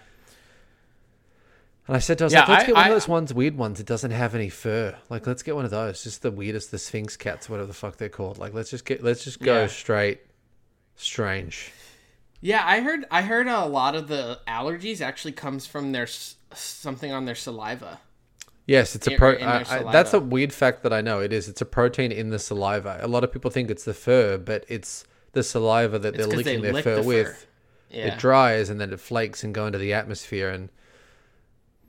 [1.88, 2.94] And I said to her, I was Yeah, like, let's I- get one I- of
[2.94, 3.79] those ones, weird ones.
[3.81, 4.96] It doesn't have any fur.
[5.09, 6.03] Like, let's get one of those.
[6.03, 8.38] Just the weirdest, the Sphynx cats, whatever the fuck they're called.
[8.38, 9.66] Like, let's just get, let's just go Yeah.
[9.68, 10.20] straight,
[10.96, 11.72] strange.
[12.40, 16.07] Yeah, I heard I heard a lot of the allergies actually comes from their
[16.55, 18.01] something on their saliva.
[18.66, 19.33] Yes, it's a In- pro.
[19.33, 21.20] in their I, I, that's a weird fact that I know.
[21.20, 21.49] It is.
[21.49, 22.99] It's a protein in the saliva.
[23.01, 26.27] A lot of people think it's the fur, but it's the saliva that It's they're
[26.27, 27.09] 'cause they licking their lick fur the fur.
[27.09, 27.46] with.
[27.90, 28.07] Yeah.
[28.09, 30.68] It dries and then it flakes and go into the atmosphere, and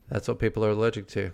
[0.09, 1.31] that's what people are allergic to.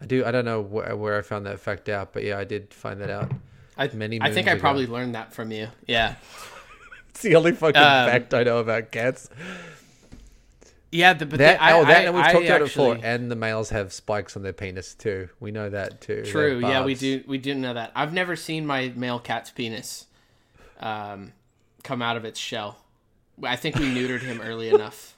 [0.00, 0.24] I do.
[0.24, 3.00] I don't know where, where I found that fact out, but yeah, I did find
[3.00, 3.30] that out.
[3.76, 4.60] I, many I think I ago.
[4.60, 5.68] probably learned that from you.
[5.86, 6.14] Yeah.
[7.10, 9.28] It's the only fucking Um, fact I know about cats.
[10.92, 12.98] Yeah, the, but That, the, I, oh, that, I, we've talked about it before.
[13.02, 15.28] And the males have spikes on their penis too.
[15.38, 16.22] We know that too.
[16.24, 16.60] True.
[16.60, 17.22] Yeah, we do.
[17.26, 17.92] We do know that.
[17.94, 20.06] I've never seen my male cat's penis
[20.80, 21.32] um,
[21.82, 22.78] come out of its shell.
[23.42, 25.16] I think we neutered him early enough.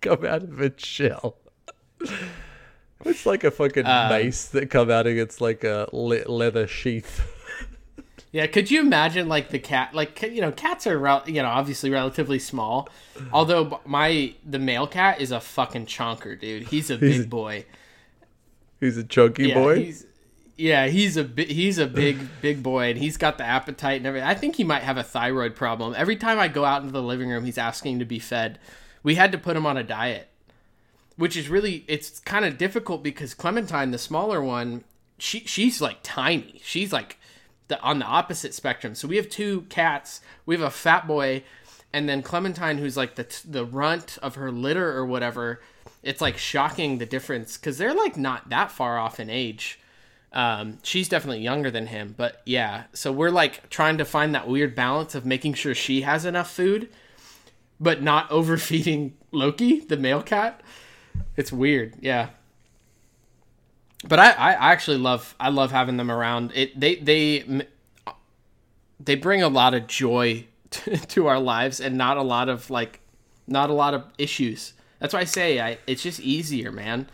[0.00, 1.36] Come out of its shell.
[3.04, 6.66] It's like a fucking Um, mace that come out of it's like a le- leather
[6.66, 7.22] sheath.
[8.32, 9.92] Yeah, could you imagine like the cat?
[9.92, 12.88] Like you know, cats are rel- you know obviously relatively small.
[13.32, 16.68] Although my the male cat is a fucking chonker, dude.
[16.68, 17.64] He's a big a- boy.
[18.78, 19.76] He's a chunky Yeah, boy.
[19.84, 20.06] he's
[20.56, 24.06] yeah, he's a bi- he's a big big boy, and he's got the appetite and
[24.06, 24.28] everything.
[24.28, 25.94] I think he might have a thyroid problem.
[25.96, 28.60] Every time I go out into the living room, he's asking to be fed.
[29.02, 30.28] We had to put him on a diet,
[31.16, 34.84] which is really it's kind of difficult because Clementine, the smaller one,
[35.18, 36.60] she she's like tiny.
[36.64, 37.18] She's like
[37.68, 38.94] the on the opposite spectrum.
[38.94, 40.20] So we have two cats.
[40.44, 41.44] We have a fat boy,
[41.92, 45.60] and then Clementine, who's like the the runt of her litter or whatever.
[46.02, 49.78] It's like shocking the difference because they're like not that far off in age.
[50.32, 52.84] Um, she's definitely younger than him, but yeah.
[52.92, 56.50] So we're like trying to find that weird balance of making sure she has enough
[56.50, 56.88] food,
[57.80, 60.60] but not overfeeding Loki, the male cat.
[61.36, 62.30] It's weird, yeah.
[64.06, 66.52] But I, I actually love I love having them around.
[66.54, 67.64] It they they
[68.98, 72.70] they bring a lot of joy to, to our lives and not a lot of
[72.70, 73.00] like
[73.46, 74.72] not a lot of issues.
[75.00, 77.08] That's why I say I it's just easier, man.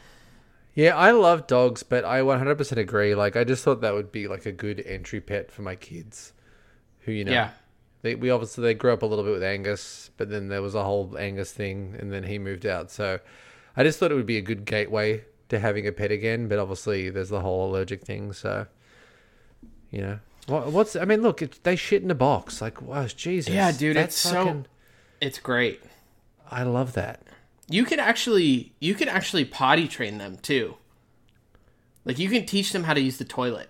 [0.74, 3.14] Yeah, I love dogs, but I 100% agree.
[3.14, 6.34] Like, I just thought that would be like a good entry pet for my kids,
[7.00, 7.52] who you know, Yeah.
[8.02, 10.74] They we obviously they grew up a little bit with Angus, but then there was
[10.74, 12.90] a whole Angus thing, and then he moved out.
[12.90, 13.20] So,
[13.76, 16.48] I just thought it would be a good gateway to having a pet again.
[16.48, 18.32] But obviously, there's the whole allergic thing.
[18.32, 18.66] So,
[19.90, 22.60] you know, what, what's I mean, look, it, they shit in a box.
[22.60, 24.64] Like, wow, Jesus, Yeah, dude, it's so-
[25.20, 25.82] It's great.
[26.50, 27.22] I love that.
[27.68, 30.76] You can actually you can actually potty train them too.
[32.04, 33.68] Like you can teach them how to use the toilet.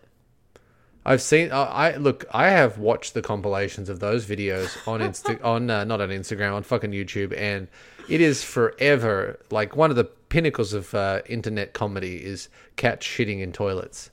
[1.06, 1.52] I've seen.
[1.52, 2.24] Uh, I look.
[2.32, 5.42] I have watched the compilations of those videos on Insta.
[5.44, 7.68] on uh, not on Instagram, on fucking YouTube, and
[8.08, 13.40] it is forever like one of the pinnacles of uh, internet comedy is cats shitting
[13.40, 14.10] in toilets.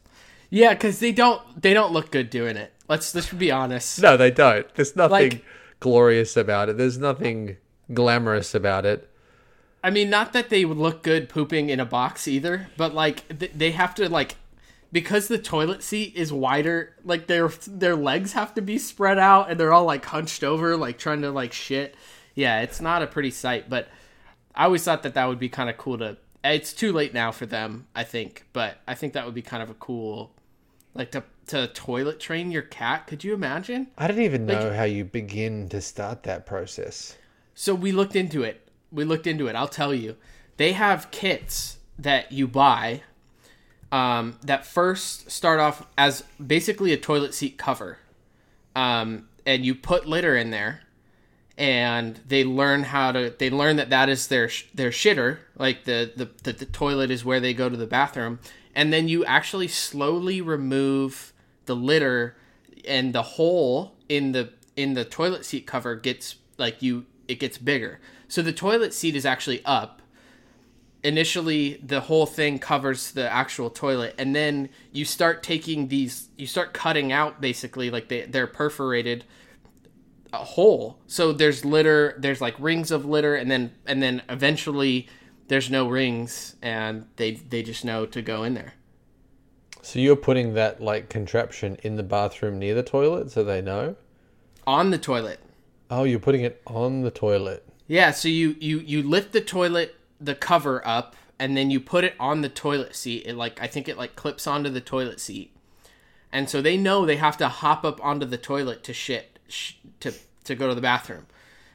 [0.51, 2.71] Yeah, because they don't they don't look good doing it.
[2.87, 3.99] Let's let's be honest.
[4.01, 4.71] No, they don't.
[4.75, 5.45] There's nothing Like-
[5.79, 6.77] glorious about it.
[6.77, 7.57] There's nothing
[7.91, 9.09] glamorous about it.
[9.83, 13.27] I mean, not that they would look good pooping in a box either, but like
[13.37, 14.35] th- they have to like
[14.93, 16.95] because the toilet seat is wider.
[17.03, 20.77] Like their their legs have to be spread out, and they're all like hunched over,
[20.77, 21.95] like trying to like shit.
[22.35, 23.69] Yeah, it's not a pretty sight.
[23.69, 23.89] But
[24.55, 26.17] I always thought that that would be kind of cool to.
[26.45, 29.63] It's too late now for them, I think, but I think that would be kind
[29.63, 30.31] of a cool,
[30.93, 33.07] like to to toilet train your cat.
[33.07, 33.87] Could you imagine?
[33.97, 37.17] I don't even know how you begin to start that process.
[37.55, 38.69] So we looked into it.
[38.91, 39.55] We looked into it.
[39.55, 40.15] I'll tell you.
[40.57, 43.01] They have kits that you buy
[43.93, 47.99] um, that first start off as basically a toilet seat cover.
[48.75, 50.81] Um, and you put litter in there.
[51.57, 56.11] and they learn how to they learn that that is their their shitter like the
[56.15, 58.39] the that the toilet is where they go to the bathroom
[58.73, 61.31] and then you actually slowly remove
[61.67, 62.35] the litter
[62.87, 67.59] and the hole in the in the toilet seat cover gets like you it gets
[67.59, 70.01] bigger so the toilet seat is actually up
[71.03, 76.47] initially the whole thing covers the actual toilet and then you start taking these you
[76.47, 79.25] start cutting out basically like they, they're perforated
[80.31, 85.07] a hole so there's litter there's like rings of litter and then and then eventually
[85.49, 88.73] there's no rings and they they just know to go in there
[89.81, 93.95] So you're putting that like contraption in the bathroom near the toilet so they know?
[94.65, 95.39] on the toilet
[95.91, 97.67] Oh, you're putting it on the toilet.
[97.87, 102.03] yeah so you you you lift the toilet the cover up and then you put
[102.03, 103.23] it on the toilet seat.
[103.25, 105.55] It like i think it like clips onto the toilet seat.
[106.31, 109.73] And so they know they have to hop up onto the toilet to shit sh-
[109.99, 110.13] to
[110.45, 111.27] to go to the bathroom.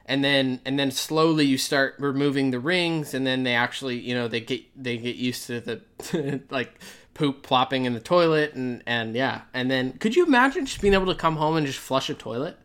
[0.07, 4.15] And then and then slowly you start removing the rings and then they actually you
[4.15, 6.81] know they get they get used to the like
[7.15, 9.43] poop plopping in the toilet and and yeah.
[9.53, 12.15] And then could you imagine just being able to come home and just flush a
[12.15, 12.57] toilet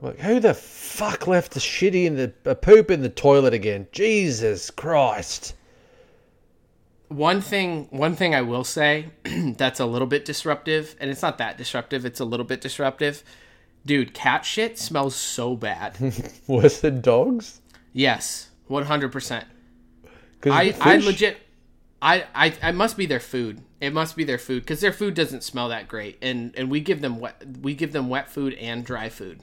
[0.00, 3.52] I'm like, who the fuck left the shitty in the uh, poop in the toilet
[3.54, 3.86] again?
[3.92, 5.54] Jesus Christ.
[7.08, 9.06] one thing one thing i will say
[9.56, 13.24] that's a little bit disruptive and it's not that disruptive it's a little bit disruptive
[13.84, 15.96] dude cat shit smells so bad
[16.46, 17.60] Worse than dogs?
[17.92, 19.10] yes 100%
[20.40, 21.38] 'Cause i the i legit
[22.02, 23.60] I, I I must be their food.
[23.78, 26.80] It must be their food because their food doesn't smell that great, and and we
[26.80, 29.42] give them wet we give them wet food and dry food.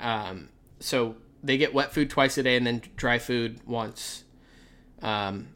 [0.00, 0.48] Um,
[0.80, 4.24] so they get wet food twice a day and then dry food once,
[5.02, 5.48] um,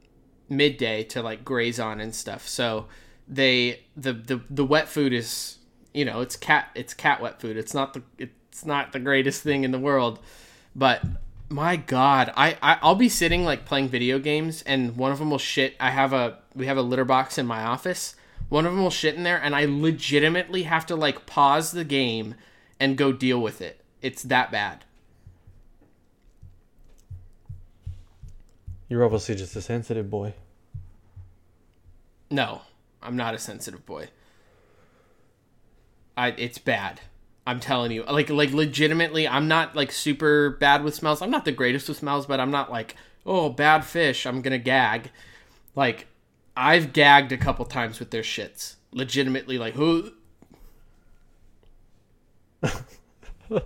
[0.48, 2.48] midday to like graze on and stuff.
[2.48, 2.86] So
[3.28, 5.58] they the the the wet food is
[5.94, 7.56] you know it's cat it's cat wet food.
[7.56, 10.18] It's not the it's not the greatest thing in the world,
[10.74, 11.02] but
[11.50, 15.30] my god I, I i'll be sitting like playing video games and one of them
[15.30, 18.14] will shit i have a we have a litter box in my office
[18.48, 21.84] one of them will shit in there and i legitimately have to like pause the
[21.84, 22.36] game
[22.78, 24.84] and go deal with it it's that bad.
[28.88, 30.34] You're obviously just a sensitive boy.
[32.30, 32.62] no
[33.02, 34.08] i'm not a sensitive boy.
[36.16, 37.00] I it's bad.
[37.46, 38.02] I'm telling you.
[38.04, 41.22] Like like legitimately i'm not like super bad with smells.
[41.22, 44.58] I'm not the greatest with smells but i'm not like oh bad fish i'm gonna
[44.58, 45.10] gag.
[45.76, 46.06] Like
[46.56, 48.74] i've gagged a couple times with their shits.
[48.92, 50.10] Legitimately like who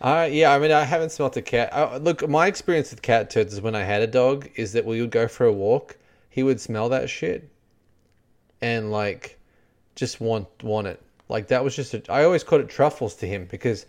[0.00, 1.70] Uh, yeah, I mean, I haven't smelt a cat.
[1.72, 4.86] Uh, look, my experience with cat turds is when I had a dog, is that
[4.86, 5.98] we would go for a walk,
[6.30, 7.50] he would smell that shit,
[8.62, 9.38] and like,
[9.96, 11.02] just want want it.
[11.28, 11.92] Like that was just.
[11.92, 13.84] A, I always called it truffles to him because,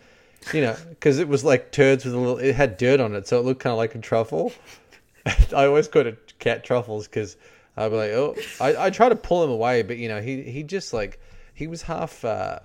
[0.53, 2.39] you know, because it was like turds with a little.
[2.39, 4.51] It had dirt on it, so it looked kind of like a truffle.
[5.25, 7.37] I always called it cat truffles because
[7.77, 10.41] I'd be like, oh, I I try to pull him away, but you know, he
[10.41, 11.21] he just like
[11.53, 12.25] he was half.
[12.25, 12.59] Uh,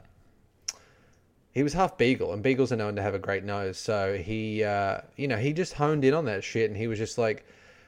[1.56, 3.78] he was half beagle, and beagles are known to have a great nose.
[3.78, 6.98] So he, uh, you know, he just honed in on that shit, and he was
[6.98, 7.46] just like,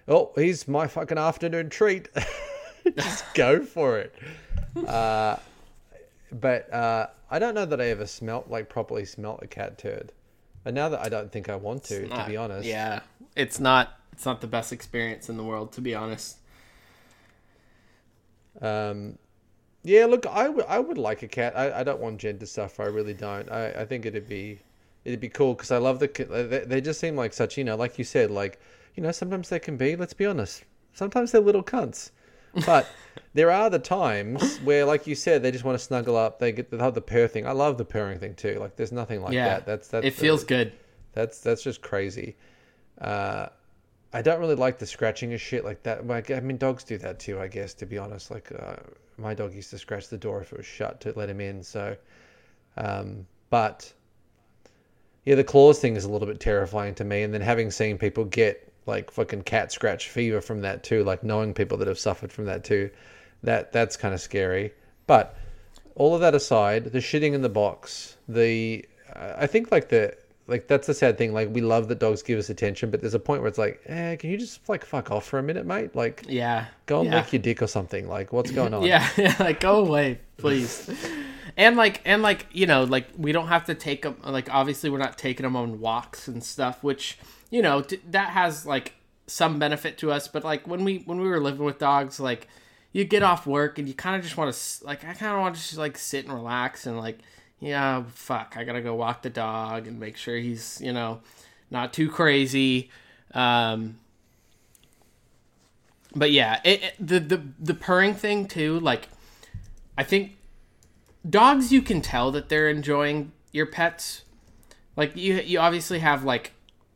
[0.08, 2.08] "Oh, he's my fucking afternoon treat.
[2.96, 4.14] just go for it."
[4.74, 5.36] Uh,
[6.32, 10.12] but uh, I don't know that I ever smelt like properly smelt a cat turd.
[10.64, 12.66] And now that I don't think I want to, to be honest.
[12.66, 13.00] yeah
[13.36, 16.36] it's not it's not the best experience in the world to be honest
[18.60, 19.18] Um,
[19.88, 21.56] yeah, look, I would I would like a cat.
[21.56, 22.82] I, I don't want Jen to suffer.
[22.82, 23.50] I really don't.
[23.50, 24.60] I, I think it'd be
[25.04, 26.08] it'd be cool because I love the
[26.50, 28.60] they, they just seem like such you know like you said like
[28.94, 32.10] you know sometimes they can be let's be honest sometimes they're little cunts,
[32.66, 32.86] but
[33.34, 36.38] there are the times where like you said they just want to snuggle up.
[36.38, 37.46] They get have the purr thing.
[37.46, 38.58] I love the purring thing too.
[38.60, 39.66] Like there's nothing like yeah that.
[39.66, 40.72] That's that's it feels good
[41.18, 42.36] that's that's just crazy.
[43.00, 43.48] Uh,
[44.12, 46.06] I don't really like the scratching of shit like that.
[46.06, 47.74] Like, I mean, dogs do that too, I guess.
[47.74, 48.76] To be honest, like uh,
[49.18, 51.62] my dog used to scratch the door if it was shut to let him in.
[51.62, 51.96] So,
[52.76, 53.92] um, but
[55.24, 57.22] yeah, the claws thing is a little bit terrifying to me.
[57.22, 61.22] And then having seen people get like fucking cat scratch fever from that too, like
[61.22, 62.90] knowing people that have suffered from that too,
[63.42, 64.72] that that's kind of scary.
[65.06, 65.36] But
[65.94, 70.16] all of that aside, the shitting in the box, the I think like the
[70.48, 71.32] like that's the sad thing.
[71.32, 73.82] Like we love that dogs give us attention, but there's a point where it's like,
[73.86, 75.94] eh, can you just like fuck off for a minute, mate?
[75.94, 77.16] Like yeah go and yeah.
[77.16, 78.08] lick your dick or something.
[78.08, 78.82] Like what's going on?
[78.82, 80.90] Yeah, yeah, like go away, please.
[81.56, 84.16] and like, and like, you know, like we don't have to take them.
[84.24, 87.18] Like, obviously, we're not taking them on walks and stuff, which
[87.50, 88.94] you know t- that has like
[89.26, 90.26] some benefit to us.
[90.26, 92.48] But like when we when we were living with dogs, like
[92.92, 95.40] you get off work and you kind of just want to like I kind of
[95.40, 97.18] want to just like sit and relax and like
[97.60, 101.20] yeah, fuck, I gotta go walk the dog and make sure he's, you know,
[101.70, 102.90] not too crazy.
[103.34, 103.98] Um,
[106.14, 108.80] but yeah, it, it, the the the purring thing too.
[108.80, 109.08] Like,
[109.96, 110.36] I think
[111.28, 114.22] dogs you can tell that they're enjoying your pets.
[114.96, 116.52] Like you you obviously have like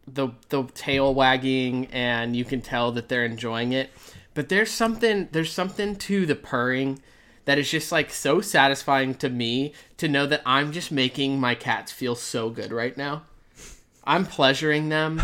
[0.06, 3.90] the the tail wagging and you can tell that they're enjoying it.
[4.34, 7.00] But there's something there's something to the purring
[7.44, 11.54] that is just like so satisfying to me to know that I'm just making my
[11.54, 13.22] cats feel so good right now.
[14.04, 15.22] I'm pleasuring them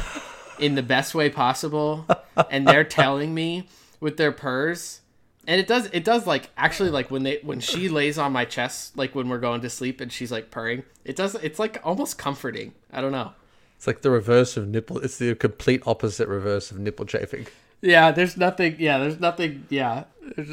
[0.58, 2.06] in the best way possible
[2.50, 3.68] and they're telling me
[4.00, 5.00] with their purrs
[5.46, 8.44] and it does it does like actually like when they when she lays on my
[8.44, 11.80] chest like when we're going to sleep and she's like purring it does it's like
[11.84, 13.32] almost comforting i don't know
[13.76, 14.98] It's like the reverse of nipple.
[14.98, 17.46] It's the complete opposite reverse of nipple chafing.
[17.80, 20.04] yeah there's nothing yeah there's nothing yeah
[20.36, 20.50] there's,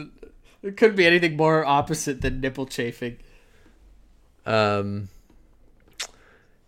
[0.66, 3.18] there couldn't be anything more opposite than nipple chafing
[4.46, 5.10] Um,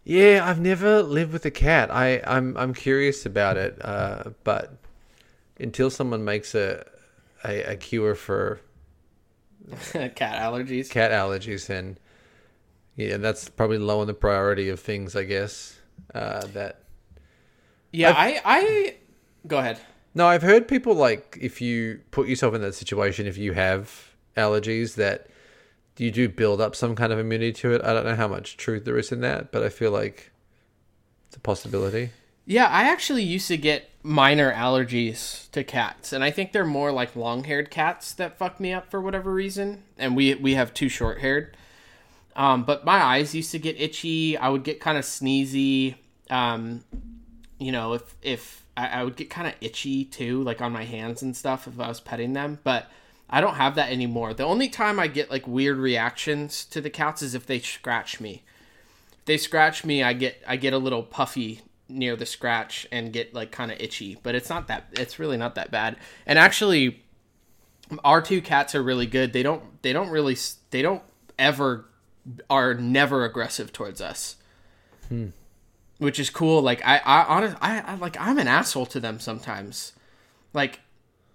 [0.04, 1.92] yeah, I've never lived with a cat.
[1.92, 4.78] I, I'm I'm curious about it, uh, but
[5.60, 6.86] until someone makes a,
[7.44, 8.62] a a cure for
[10.16, 12.00] cat allergies cat allergies, and
[12.96, 15.80] yeah, that's probably low on the priority of things, I guess.
[16.14, 16.84] Uh, that
[17.92, 18.96] yeah i i
[19.48, 19.80] go ahead
[20.18, 24.16] no, I've heard people like if you put yourself in that situation, if you have
[24.36, 25.28] allergies, that
[25.96, 27.84] you do build up some kind of immunity to it.
[27.84, 30.32] I don't know how much truth there is in that, but I feel like
[31.28, 32.10] it's a possibility.
[32.46, 36.92] Yeah, I actually used to get minor allergies to cats, and I think they're more
[36.92, 39.84] like long-haired cats that fuck me up for whatever reason.
[40.00, 41.56] And we we have two short-haired.
[42.36, 44.36] Um, but my eyes used to get itchy.
[44.36, 45.96] I would get kind of sneezy.
[46.32, 46.84] Um,
[47.60, 50.86] you know, if if I, I would get kind of itchy too, like on my
[50.86, 52.60] hands and stuff if I was petting them.
[52.64, 52.90] But
[53.30, 54.34] I don't have that anymore.
[54.34, 58.22] The only time I get like weird reactions to the cats is if they scratch
[58.22, 58.44] me.
[59.12, 63.12] If they scratch me, I get I get a little puffy near the scratch and
[63.12, 64.18] get like kind of itchy.
[64.22, 64.86] But it's not that.
[64.94, 65.98] It's really not that bad.
[66.26, 67.04] And actually,
[68.04, 69.34] our two cats are really good.
[69.34, 70.38] They don't they don't really
[70.70, 71.04] they don't
[71.40, 71.86] ever
[72.50, 74.36] are never aggressive towards us.
[75.10, 75.30] Hmm.
[76.00, 76.62] Which is cool.
[76.62, 79.94] Like I I honest I, I like I'm an asshole to them sometimes.
[80.54, 80.82] Like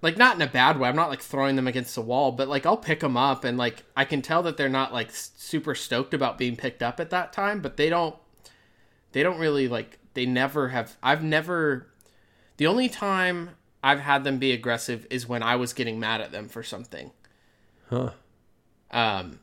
[0.02, 0.88] like not in a bad way.
[0.88, 3.56] I'm not like throwing them against the wall, but like I'll pick them up and
[3.56, 7.10] like I can tell that they're not like super stoked about being picked up at
[7.10, 8.16] that time, but they don't
[9.12, 11.88] they don't really like they never have I've never
[12.56, 13.50] the only time
[13.82, 17.12] I've had them be aggressive is when I was getting mad at them for something.
[17.88, 18.10] Huh.
[18.90, 19.38] Um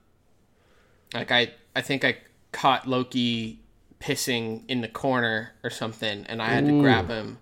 [1.13, 2.17] like I I think I
[2.51, 3.61] caught Loki
[3.99, 7.37] pissing in the corner or something and I had to grab him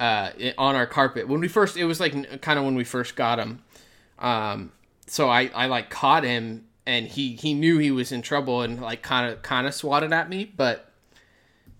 [0.00, 1.28] uh on our carpet.
[1.28, 3.62] When we first it was like kind of when we first got him.
[4.18, 4.72] Um
[5.06, 8.80] so I I like caught him and he he knew he was in trouble and
[8.80, 10.92] like kind of kind of swatted at me, but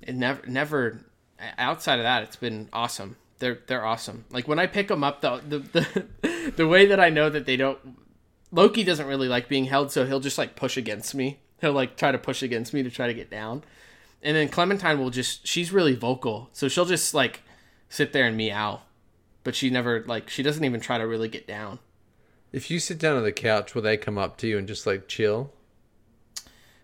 [0.00, 1.04] it never never
[1.58, 3.16] outside of that it's been awesome.
[3.38, 4.24] They're they're awesome.
[4.30, 7.44] Like when i pick them up though the the, the way that i know that
[7.44, 7.78] they don't
[8.52, 11.40] loki doesn't really like being held so he'll just like push against me.
[11.60, 13.64] He'll like try to push against me to try to get down
[14.26, 17.42] and then clementine will just she's really vocal so she'll just like
[17.88, 18.80] sit there and meow
[19.44, 21.78] but she never like she doesn't even try to really get down
[22.52, 24.86] If you sit down on the couch, will they come up to you and just
[24.86, 25.52] like chill?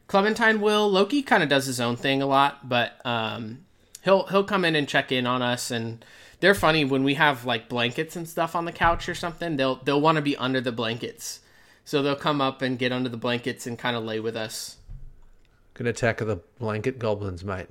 [0.06, 0.90] Clementine will.
[0.90, 3.64] Loki kind of does his own thing a lot, but um,
[4.02, 6.04] he'll he'll come in and check in on us, and
[6.40, 9.56] they're funny when we have like blankets and stuff on the couch or something.
[9.56, 11.40] They'll they'll want to be under the blankets,
[11.84, 14.76] so they'll come up and get under the blankets and kind of lay with us.
[15.74, 17.68] Gonna attack the blanket goblins, mate.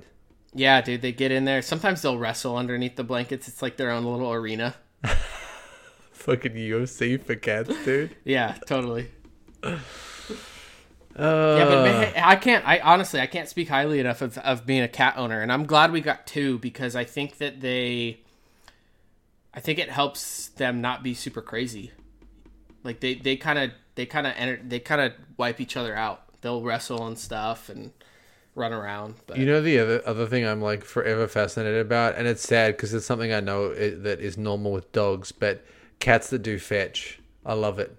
[0.54, 1.62] Yeah, dude, they get in there.
[1.62, 3.48] Sometimes they'll wrestle underneath the blankets.
[3.48, 4.74] It's like their own little arena.
[6.12, 8.14] Fucking UFC for cats, dude.
[8.24, 9.08] Yeah, totally.
[11.14, 12.66] Uh, Yeah, but man, I can't.
[12.66, 15.66] I honestly, I can't speak highly enough of, of being a cat owner, and I'm
[15.66, 18.20] glad we got two because I think that they,
[19.52, 21.92] I think it helps them not be super crazy.
[22.82, 25.94] Like they, they kind of, they kind of enter, they kind of wipe each other
[25.94, 26.22] out.
[26.42, 27.92] They'll wrestle and stuff and
[28.54, 29.14] run around.
[29.26, 32.76] But You know the other other thing I'm like forever fascinated about, and it's sad
[32.76, 35.64] because it's something I know it, that is normal with dogs, but
[36.00, 37.96] cats that do fetch, I love it.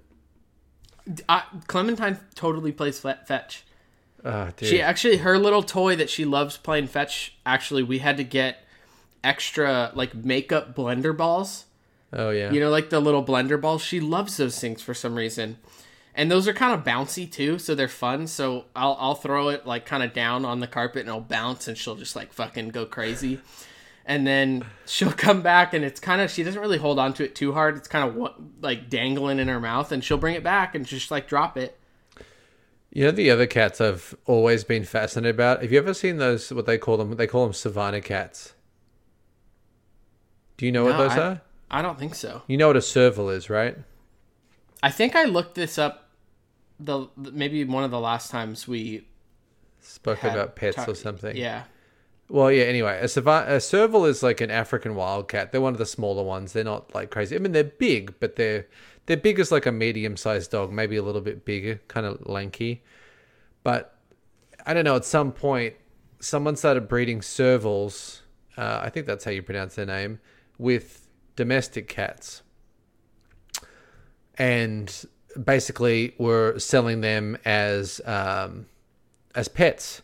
[1.27, 3.63] I, Clementine totally plays fe- fetch.
[4.23, 4.69] Ah, dude.
[4.69, 7.35] She actually her little toy that she loves playing fetch.
[7.45, 8.59] Actually, we had to get
[9.23, 11.65] extra like makeup blender balls.
[12.13, 12.51] oh yeah.
[12.51, 13.81] You know, like the little blender balls.
[13.81, 15.57] She loves those things for some reason.
[16.15, 18.27] And those are kind of bouncy too, so they're fun.
[18.27, 21.67] So I'll I'll throw it like kind of down on the carpet and it'll bounce
[21.67, 23.39] and she'll just like fucking go crazy.
[24.05, 27.23] And then she'll come back and it's kind of she doesn't really hold on to
[27.23, 27.77] it too hard.
[27.77, 31.09] It's kind of like dangling in her mouth and she'll bring it back and just
[31.09, 31.79] like drop it.
[32.91, 35.63] You know the other cats I've always been fascinated about.
[35.63, 36.53] Have you ever seen those?
[36.53, 37.15] What they call them?
[37.15, 38.53] They call them savannah cats.
[40.57, 41.41] Do you know what those I- are?
[41.71, 42.43] I don't think so.
[42.45, 43.75] You know what a serval is, right?
[44.83, 46.02] I think I looked this up.
[46.83, 49.07] The maybe one of the last times we
[49.79, 51.35] Spoke about pets talk- or something.
[51.35, 51.63] Yeah,
[52.29, 52.63] Well, yeah.
[52.63, 55.51] Anyway, a, savan- a serval is like an African wildcat.
[55.51, 56.53] They're one of the smaller ones.
[56.53, 57.35] They're not like crazy.
[57.35, 58.65] I mean, they're big, but they're
[59.05, 62.83] they're big as like a medium-sized dog, maybe a little bit bigger, kind of lanky.
[63.63, 63.97] But
[64.65, 64.95] I don't know.
[64.95, 65.73] At some point,
[66.21, 68.21] someone started breeding servals.
[68.57, 70.19] Uh, I think that's how you pronounce their name
[70.57, 72.41] with domestic cats,
[74.37, 75.05] and
[75.41, 78.65] basically were selling them as um,
[79.35, 80.01] as pets.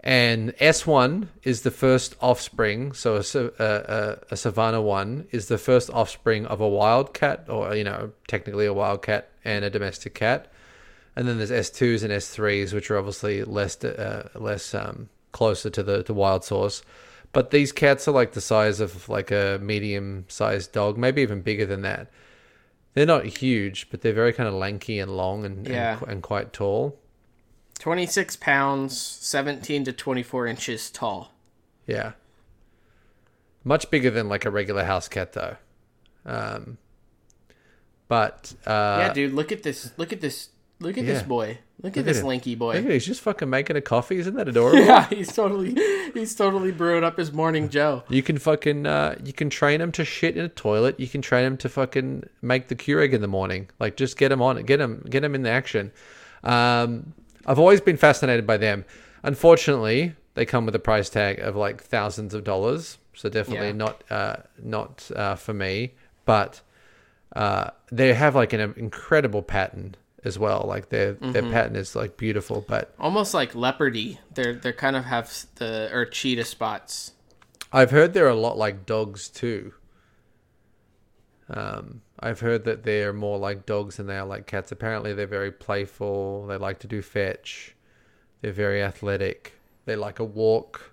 [0.00, 2.92] And S1 is the first offspring.
[2.92, 7.74] So a, a, a, Savannah one is the first offspring of a wild cat, or,
[7.74, 10.52] you know, technically a wild cat and a domestic cat.
[11.16, 15.82] And then there's S2s and S3s, which are obviously less uh, less um, closer to
[15.82, 16.82] the, the wild source.
[17.32, 21.40] But these cats are like the size of like a medium sized dog, maybe even
[21.40, 22.10] bigger than that.
[22.94, 25.98] They're not huge, but they're very kind of lanky and long and, Yeah.
[26.00, 26.98] and, and quite tall.
[27.78, 31.32] twenty six pounds, seventeen to twenty four inches tall.
[31.86, 32.12] Yeah.
[33.64, 35.56] Much bigger than like a regular house cat though.
[36.24, 36.78] Um
[38.08, 39.90] but uh yeah, dude, look at this!
[39.96, 40.50] Look at this!
[40.80, 41.58] Look at this boy!
[41.82, 42.26] Look, Look at this him.
[42.26, 42.70] lanky look boy!
[42.78, 44.18] at it, he's just fucking making a coffee.
[44.18, 44.78] Isn't that adorable?
[44.84, 45.74] Yeah, he's totally
[46.14, 48.02] he's totally brewing up his morning Joe.
[48.08, 50.98] You can fucking uh you can train him to shit in a toilet.
[51.00, 53.68] You can train him to fucking make the Keurig in the morning.
[53.80, 54.66] Like just get him on it.
[54.66, 55.92] Get him get him in the action.
[56.42, 57.12] Um
[57.46, 58.84] I've always been fascinated by them.
[59.22, 62.98] Unfortunately, they come with a price tag of like thousands of dollars.
[63.14, 63.72] So definitely Yeah.
[63.74, 65.94] not uh not uh for me,
[66.24, 66.60] but
[67.36, 70.64] uh they have like an incredible pattern as well.
[70.66, 74.18] Like their their pattern is like beautiful, but Almost like leopardy.
[74.34, 77.12] They're they kind of have the or cheetah spots.
[77.72, 79.74] I've heard they're a lot like dogs too.
[81.48, 84.72] Um, I've heard that they're more like dogs than they are like cats.
[84.72, 86.46] Apparently, they're very playful.
[86.46, 87.74] They like to do fetch.
[88.40, 89.52] They're very athletic.
[89.84, 90.92] They like a walk.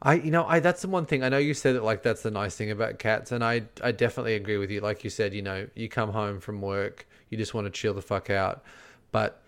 [0.00, 1.22] I, you know, I that's the one thing.
[1.22, 3.92] I know you said that like that's the nice thing about cats, and I, I
[3.92, 4.80] definitely agree with you.
[4.80, 7.94] Like you said, you know, you come home from work, you just want to chill
[7.94, 8.62] the fuck out,
[9.10, 9.42] but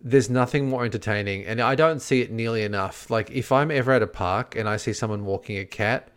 [0.00, 3.10] there's nothing more entertaining and i don't see it nearly enough.
[3.10, 6.08] Like if i'm ever at a park and i see someone walking a cat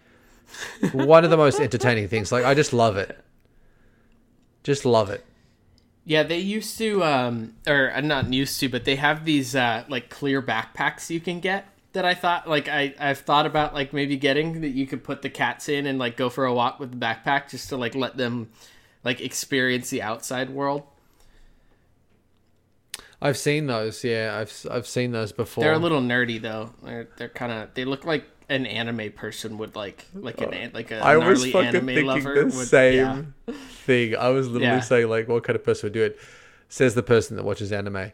[0.93, 2.31] one of the most entertaining things.
[2.31, 3.17] Like i just love it.
[4.63, 5.25] Just love it.
[6.03, 9.83] Yeah, they used to, um, or uh, not used to, but they have these uh,
[9.87, 11.67] like clear backpacks you can get.
[11.93, 15.21] That I thought, like, I I've thought about like maybe getting that you could put
[15.21, 17.95] the cats in and like go for a walk with the backpack just to like
[17.95, 18.49] let them
[19.03, 20.83] like experience the outside world.
[23.21, 26.71] i've seen those yeah i've i've seen those before They're a little nerdy though.
[26.83, 30.71] They're they're kind of they look like an anime person would like like an an-
[30.73, 33.53] like a i was fucking anime thinking lover the would, same yeah.
[33.85, 34.79] thing i was literally Yeah.
[34.81, 36.19] saying like what kind of person would do it
[36.67, 38.11] says the person that watches anime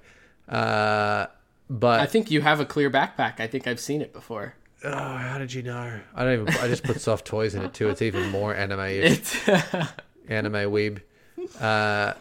[0.49, 1.25] uh
[1.69, 3.41] but I think you have a clear backpack.
[3.41, 4.55] I think I've seen it before.
[4.85, 7.73] oh how did you know i don't even i just put soft toys in it
[7.73, 9.35] too it's even more anime It's
[10.27, 11.01] anime weeb.
[11.59, 12.13] Uh,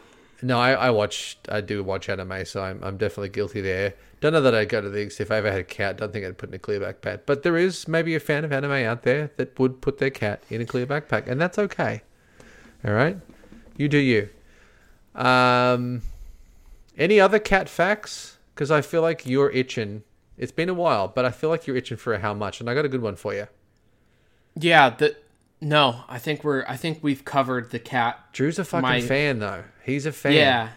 [0.42, 3.94] no, I, I watch, I do watch anime, so I'm, I'm definitely guilty there.
[4.20, 5.98] Don't know that I'd go to the if I ever had a cat.
[5.98, 7.20] Don't think I'd put in a clear backpack.
[7.26, 10.42] But there is maybe a fan of anime out there that would put their cat
[10.48, 12.02] in a clear backpack, and that's okay.
[12.84, 13.18] All right,
[13.76, 14.28] you do you.
[15.14, 16.02] Um,
[16.96, 18.38] any other cat facts?
[18.54, 20.02] Because I feel like you're itching.
[20.38, 22.70] It's been a while, but I feel like you're itching for a how much, and
[22.70, 23.48] I got a good one for you.
[24.54, 24.90] yeah.
[24.90, 25.16] The
[25.60, 28.32] no, I think we're I think we've covered the cat.
[28.32, 29.64] Drew's a fucking My- fan, though.
[29.84, 30.32] He's a fan.
[30.32, 30.68] Yeah,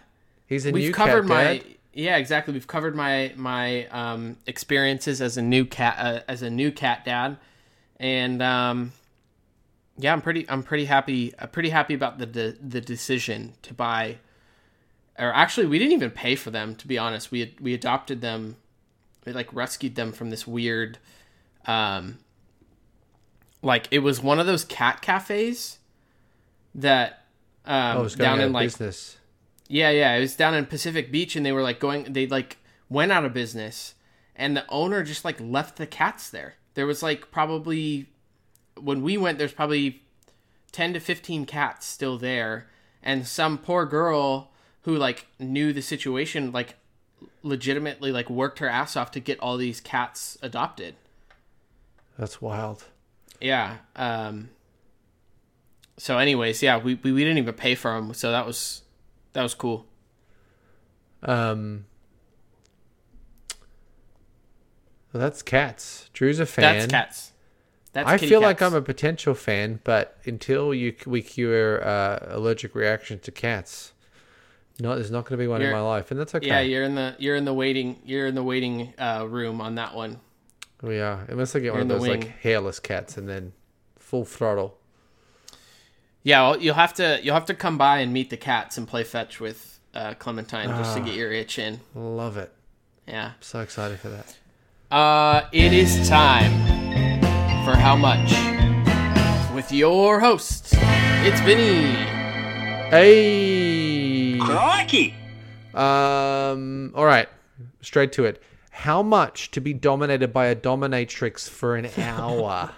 [0.45, 1.63] He's a we've new covered cat my dad.
[1.93, 2.53] yeah exactly.
[2.53, 7.03] We've covered my my um, experiences as a new cat uh, as a new cat
[7.05, 7.37] dad,
[7.99, 8.93] and um,
[9.97, 13.73] yeah, I'm pretty I'm pretty happy I'm pretty happy about the the, the decision to
[13.73, 14.17] buy.
[15.17, 16.75] Or actually, we didn't even pay for them.
[16.75, 18.55] To be honest, we we adopted them,
[19.25, 20.97] we like rescued them from this weird,
[21.65, 22.19] um,
[23.61, 25.79] like it was one of those cat cafes
[26.75, 27.25] that
[27.65, 29.17] um, Oh, down in like business.
[29.67, 30.15] yeah, yeah.
[30.15, 32.13] It was down in Pacific Beach, and they were like going.
[32.13, 32.57] They like
[32.89, 33.95] went out of business,
[34.35, 36.55] and the owner just like left the cats there.
[36.75, 38.07] There was like probably
[38.79, 39.37] when we went.
[39.37, 40.03] There's probably
[40.71, 42.67] ten to fifteen cats still there,
[43.03, 44.51] and some poor girl
[44.83, 46.75] who like knew the situation like
[47.43, 50.95] legitimately like worked her ass off to get all these cats adopted.
[52.17, 52.85] That's wild
[53.41, 53.77] yeah.
[53.95, 54.49] Um,
[55.97, 58.83] so, anyways, yeah, we, we, we didn't even pay for them, so that was
[59.33, 59.85] that was cool.
[61.23, 61.85] Um,
[65.13, 66.09] well, that's cats.
[66.13, 66.79] Drew's a fan.
[66.79, 67.31] That's cats.
[67.91, 68.61] That's I feel cats.
[68.61, 73.93] like I'm a potential fan, but until you we cure uh, allergic reaction to cats,
[74.79, 76.47] no, there's not going to be one you're, in my life, and that's okay.
[76.47, 79.75] Yeah, you're in the you're in the waiting you're in the waiting uh, room on
[79.75, 80.19] that one
[80.81, 81.25] we are.
[81.27, 82.21] Unless I get one of those wing.
[82.21, 83.53] like hairless cats, and then
[83.97, 84.77] full throttle.
[86.23, 88.87] Yeah, well, you'll have to you'll have to come by and meet the cats and
[88.87, 90.95] play fetch with uh, Clementine just Ah.
[90.95, 91.79] to get your itch in.
[91.95, 92.51] Love it.
[93.07, 93.31] Yeah.
[93.39, 94.37] So excited for that.
[94.91, 96.51] Uh, it is time
[97.65, 98.31] for how much
[99.55, 100.73] with your host.
[100.73, 101.93] It's Vinny.
[102.89, 104.39] Hey.
[104.39, 105.13] Crikey!
[105.73, 106.91] Um.
[106.95, 107.29] All right.
[107.81, 108.41] Straight to it.
[108.83, 112.71] How much to be dominated by a dominatrix for an hour?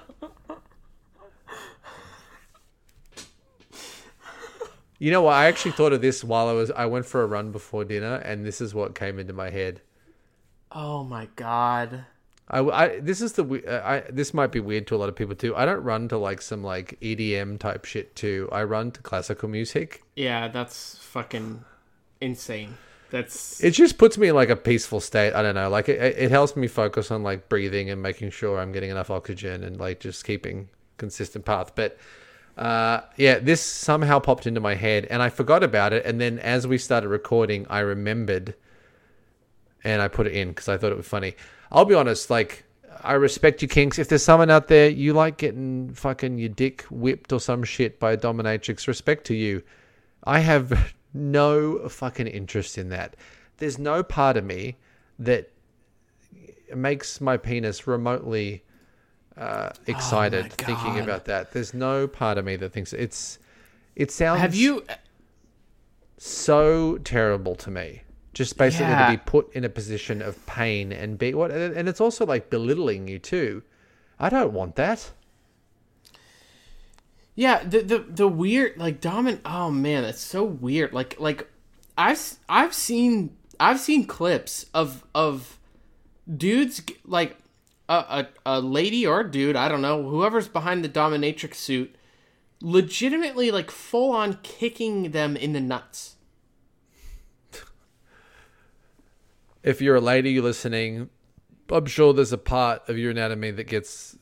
[4.97, 5.33] you know what?
[5.33, 6.71] I actually thought of this while I was.
[6.71, 9.81] I went for a run before dinner, and this is what came into my head.
[10.71, 12.05] Oh my god.
[12.47, 15.07] I, I- this is the we- uh, I this might be weird to a lot
[15.09, 15.55] of people too.
[15.55, 18.49] I don't run to like some like EDM type shit too.
[18.51, 20.03] I run to classical music.
[20.15, 21.63] Yeah, that's fucking
[22.19, 22.77] insane.
[23.11, 25.33] That's It just puts me in like a peaceful state.
[25.33, 25.69] I don't know.
[25.69, 29.09] Like it, it helps me focus on like breathing and making sure I'm getting enough
[29.09, 31.73] oxygen and like just keeping consistent path.
[31.75, 31.97] But
[32.57, 36.05] uh, yeah, this somehow popped into my head and I forgot about it.
[36.05, 38.55] And then as we started recording, I remembered
[39.83, 41.35] and I put it in because I thought it was funny.
[41.69, 42.63] I'll be honest, like
[43.03, 43.99] I respect you, kinks.
[43.99, 47.99] If there's someone out there you like getting fucking your dick whipped or some shit
[47.99, 49.63] by a dominatrix, respect to you.
[50.23, 53.15] I have no fucking interest in that.
[53.57, 54.77] There's no part of me
[55.19, 55.51] that
[56.75, 58.63] makes my penis remotely
[59.37, 61.51] uh, excited thinking about that.
[61.51, 63.39] There's no part of me that thinks it's.
[63.95, 64.83] It sounds Have you
[66.17, 68.03] so terrible to me.
[68.33, 69.07] Just basically Yeah.
[69.07, 72.49] to be put in a position of pain and be what, and it's also like
[72.49, 73.63] belittling you too.
[74.19, 75.11] I don't want that.
[77.35, 79.41] Yeah, the the the weird like dominant.
[79.45, 80.93] Oh man, that's so weird.
[80.93, 81.49] Like like
[81.97, 82.19] I've
[82.49, 85.57] I've seen I've seen clips of of
[86.37, 87.37] dudes like
[87.87, 91.95] a, a a lady or a dude I don't know whoever's behind the dominatrix suit,
[92.61, 96.15] legitimately like full on kicking them in the nuts.
[99.63, 101.09] If you're a lady listening,
[101.69, 104.17] I'm sure there's a part of your anatomy that gets,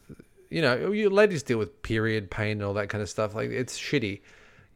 [0.49, 3.35] you know, you ladies deal with period pain and all that kind of stuff.
[3.35, 4.21] Like it's shitty.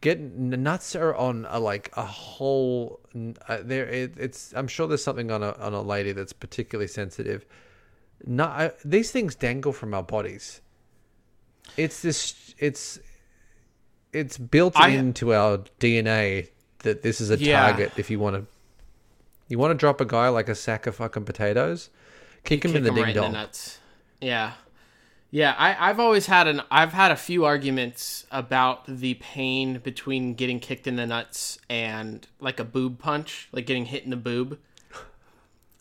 [0.01, 2.99] Getting nuts are on a like a whole.
[3.47, 4.53] Uh, there, it, it's.
[4.55, 7.45] I'm sure there's something on a on a lady that's particularly sensitive.
[8.25, 10.61] No, I, these things dangle from our bodies.
[11.77, 12.53] It's this.
[12.57, 12.99] It's.
[14.11, 16.49] It's built I- into our DNA
[16.79, 17.61] that this is a Yeah.
[17.67, 17.93] target.
[17.97, 18.45] If you want to,
[19.47, 21.89] you want to drop a guy like a sack of fucking potatoes,
[22.43, 23.25] kick him Kick in the ding right dong.
[23.27, 23.79] in the nuts.
[24.21, 24.51] Yeah.
[25.33, 30.35] Yeah, I, I've always had an I've had a few arguments about the pain between
[30.35, 34.15] getting kicked in the nuts and like a boob punch, like getting hit in the
[34.15, 34.59] boob.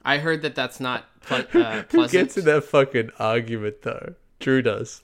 [0.07, 4.15] I heard that that's not ple- uh, Who gets in that fucking argument though?
[4.41, 5.03] Drew does.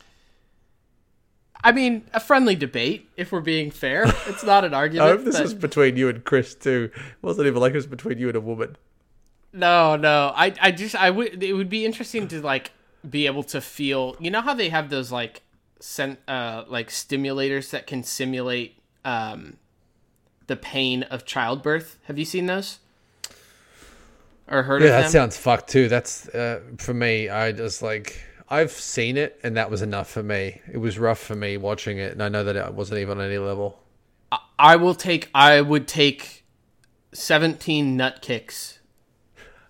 [1.63, 4.05] I mean, a friendly debate, if we're being fair.
[4.29, 5.11] It's not an argument.
[5.11, 6.91] I hope this but- was between you and Chris too.
[6.97, 8.79] It wasn't even like it was between you and a woman.
[9.53, 10.33] No, no.
[10.35, 12.73] I I just I would it would be interesting to like
[13.09, 14.17] be able to feel.
[14.21, 15.43] You know how they have those like
[15.81, 19.57] sent uh like stimulators that can simulate um
[20.47, 21.99] the pain of childbirth.
[22.05, 22.79] Have you seen those?
[24.49, 25.09] Or heard Yeah, of that them?
[25.09, 25.89] sounds fucked too.
[25.89, 27.29] That's uh, for me.
[27.29, 30.61] I just like I've seen it, and that was enough for me.
[30.73, 33.25] It was rough for me watching it, and I know that it wasn't even on
[33.27, 33.79] any level.
[34.59, 36.45] I will take I would take
[37.13, 38.79] 17 nut kicks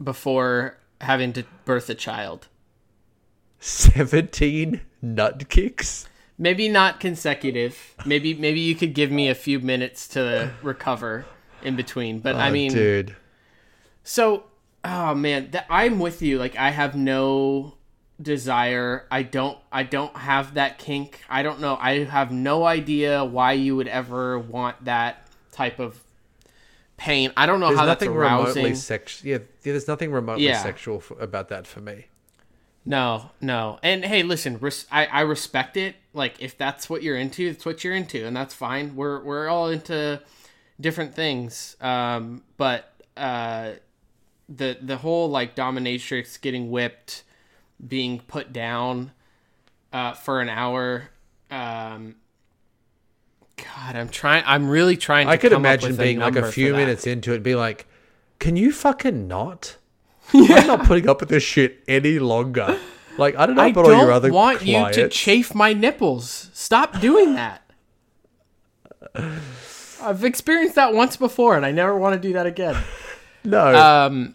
[0.03, 2.49] before having to birth a child.
[3.61, 6.09] Seventeen nut kicks.
[6.39, 7.95] Maybe not consecutive.
[8.07, 11.27] Maybe maybe you could give me a few minutes to recover
[11.63, 12.21] in between.
[12.21, 13.17] But I Oh, mean, dude,
[14.05, 14.45] so
[14.85, 16.39] oh man, that I'm with you.
[16.39, 17.75] Like I have no
[18.23, 19.07] desire.
[19.11, 21.21] I don't I don't have that kink.
[21.29, 21.77] I don't know.
[21.81, 26.01] I have no idea why you would ever want that type of
[26.97, 27.33] pain.
[27.37, 28.63] I don't know there's how that's nothing arousing.
[28.65, 30.63] remotely yeah, there's nothing remotely Yeah.
[30.63, 32.07] sexual f- about that for me.
[32.89, 33.79] No, no.
[33.83, 35.97] And hey, listen, res- I, I respect it.
[36.15, 38.97] Like if that's what you're into, it's what you're into, and that's fine.
[38.97, 40.23] We're we're all into
[40.81, 41.77] different things.
[41.83, 43.73] Um, but uh,
[44.49, 47.25] the the whole like dominatrix getting whipped,
[47.87, 49.13] being put down,
[49.93, 51.11] uh, for an hour.
[51.51, 52.15] Um,
[53.59, 54.45] God, I'm trying.
[54.47, 55.27] I'm really trying.
[55.27, 57.87] To I could imagine being like a few minutes into it, be like,
[58.39, 59.77] "Can you fucking not?"
[60.35, 62.79] I'm not putting up with this shit any longer.
[63.17, 64.97] Like I don't know I about all your don't other want clients.
[64.97, 66.51] you to chafe my nipples.
[66.53, 67.63] Stop doing that.
[70.01, 72.77] I've experienced that once before, and I never want to do that again.
[73.45, 74.35] no, Um,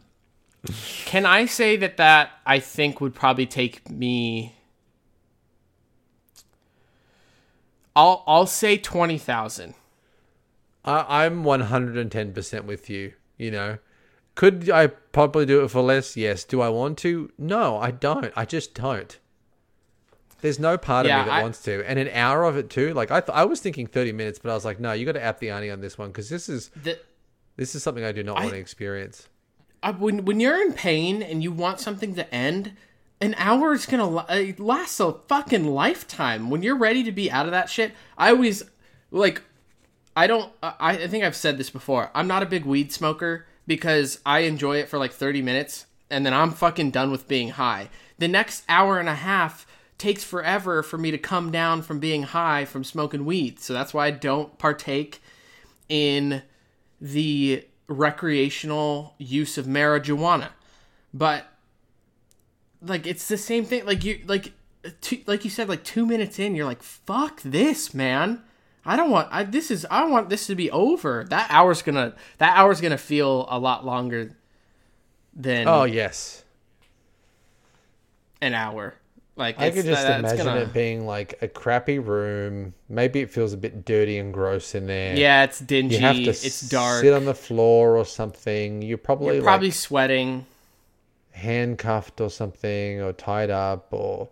[1.06, 4.56] can I say that that I think would probably take me?
[7.96, 9.76] I'll I'll say twenty thousand.
[10.86, 13.14] I'm 110% with you.
[13.38, 13.78] You know,
[14.36, 16.18] could I probably do it for less?
[16.18, 16.44] Yes.
[16.44, 17.32] Do I want to?
[17.38, 18.32] No, I don't.
[18.36, 19.18] I just don't.
[20.42, 22.70] There's no part Yeah, of me that I- wants to, and an hour of it
[22.70, 22.94] too.
[22.94, 25.14] Like I, th- I was thinking 30 minutes, but I was like, no, you got
[25.14, 27.00] to app the ante on this one because this is The,
[27.56, 29.30] this is something I do not I- want to experience.
[29.82, 32.74] I, when when you're in pain and you want something to end,
[33.22, 36.50] an hour is gonna la- uh, it lasts a fucking lifetime.
[36.50, 38.64] When you're ready to be out of that shit, I always
[39.12, 39.42] like.
[40.16, 40.52] I don't.
[40.62, 42.12] I, I think I've said this before.
[42.14, 46.26] I'm not a big weed smoker because I enjoy it for like 30 minutes and
[46.26, 47.89] then I'm fucking done with being high.
[48.20, 49.66] The next hour and a half
[49.97, 53.59] takes forever for me to come down from being high from smoking weed.
[53.59, 55.22] So that's why I don't partake
[55.89, 56.43] in
[56.99, 60.49] the recreational use of marijuana.
[61.14, 61.45] But
[62.82, 64.53] like it's the same thing like you like
[65.01, 68.41] two, like you said like 2 minutes in you're like fuck this, man.
[68.86, 71.26] I don't want I this is I want this to be over.
[71.30, 74.36] That hour's going to that hour's going to feel a lot longer
[75.36, 76.44] than Oh yes,
[78.42, 78.96] an hour.
[79.36, 82.74] Like I could just that- imagine gonna- it being like a crappy room.
[82.88, 85.16] Maybe it feels a bit dirty and gross in there.
[85.16, 85.96] Yeah, it's dingy.
[85.96, 87.02] you have to it's dark.
[87.02, 88.82] sit on the floor or something.
[88.84, 90.46] You're probably You're probably like sweating.
[91.32, 94.30] handcuffed or something or tied up or.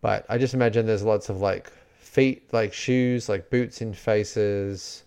[0.00, 1.70] But I just imagine there's lots of like
[2.14, 5.02] feet, like shoes, like boots in faces,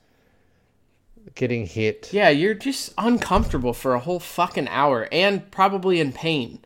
[1.35, 2.09] getting hit.
[2.11, 6.59] Yeah, you're just uncomfortable for a whole fucking hour and probably in pain.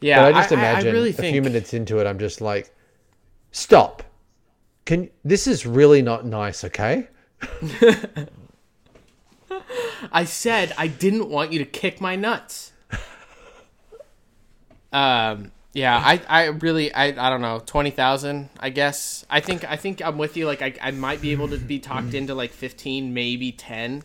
[0.00, 2.20] Yeah, But I just I, imagine I really a think few minutes into it, I'm
[2.20, 2.72] just like,
[3.50, 4.04] stop.
[4.84, 7.08] Can this is really not nice, okay?
[10.12, 12.70] I said I didn't want you to kick my nuts.
[14.92, 15.50] um.
[15.76, 19.76] Yeah, I, I really I, I don't know twenty thousand I guess I think I
[19.76, 22.54] think I'm with you like I, I might be able to be talked into like
[22.54, 24.02] fifteen maybe ten,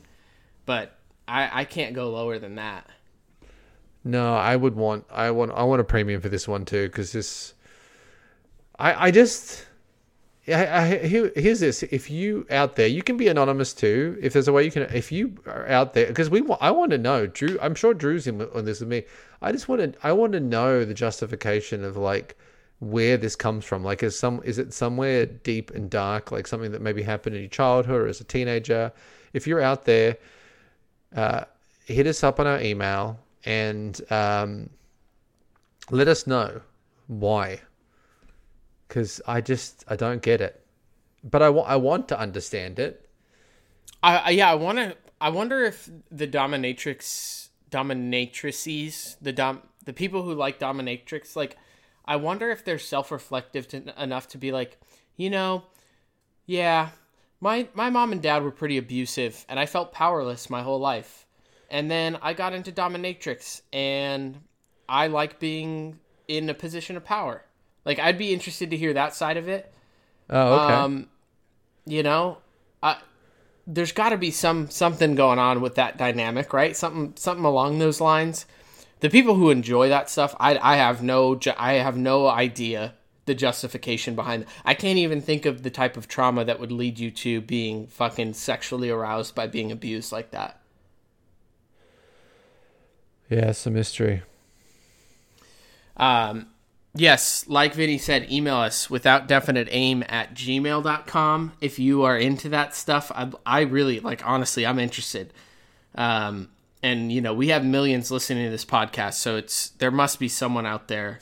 [0.66, 0.98] but
[1.30, 2.90] I I can't go lower than that.
[4.04, 7.14] No, I would want I want I want a premium for this one too because
[7.14, 7.54] this
[8.78, 9.66] I I just
[10.48, 11.84] I, I here, here's this.
[11.84, 14.84] If you out there you can be anonymous too if there's a way you can
[14.84, 18.28] if you are out there because we I want to know Drew I'm sure Drew's
[18.28, 19.04] in on this with me.
[19.42, 22.38] I just want to I want to know the justification of like
[22.80, 23.84] where this comes from.
[23.84, 27.44] Like is some is it somewhere deep and dark like something that maybe happened in
[27.44, 28.92] your childhood or as a teenager?
[29.34, 30.18] If you're out there
[31.16, 31.44] uh,
[31.86, 34.70] hit us up on our email and um,
[35.90, 36.62] let us know
[37.08, 37.62] why.
[38.92, 40.66] Because I just I don't get it,
[41.24, 43.08] but I wa- I want to understand it.
[44.04, 44.98] I, I yeah, I want to.
[45.22, 51.56] I wonder if the dominatrix, dominatrices, the dom, the people who like dominatrix, like,
[52.04, 54.78] I wonder if they're self-reflective enough to be like,
[55.16, 55.64] you know,
[56.46, 56.90] yeah,
[57.40, 61.26] my my mom and dad were pretty abusive, and I felt powerless my whole life,
[61.70, 64.42] and then I got into dominatrix, and
[64.90, 67.46] I like being in a position of power.
[67.86, 69.72] Like, I'd be interested to hear that side of it.
[70.30, 70.74] Oh, okay.
[70.74, 71.08] Um,
[71.86, 72.38] you know,
[72.82, 72.98] I,
[73.68, 76.76] there's got to be some something going on with that dynamic, right?
[76.76, 78.46] Something something along those lines.
[79.00, 82.94] The people who enjoy that stuff, I I have no ju- I have no idea
[83.26, 84.44] the justification behind.
[84.44, 84.50] It.
[84.66, 87.88] I can't even think of the type of trauma that would lead you to being
[87.88, 90.62] fucking sexually aroused by being abused like that.
[93.30, 94.24] yeah, it's a mystery.
[95.98, 96.48] Um,
[96.96, 102.50] yes, like Vinny said, email us without definite aim at gmail.com if you are into
[102.50, 103.12] that stuff.
[103.14, 105.34] I, I really, like, honestly, I'm interested.
[105.96, 106.50] Um,
[106.84, 110.28] and, you know, we have millions listening to this podcast, so it's there must be
[110.28, 111.20] someone out there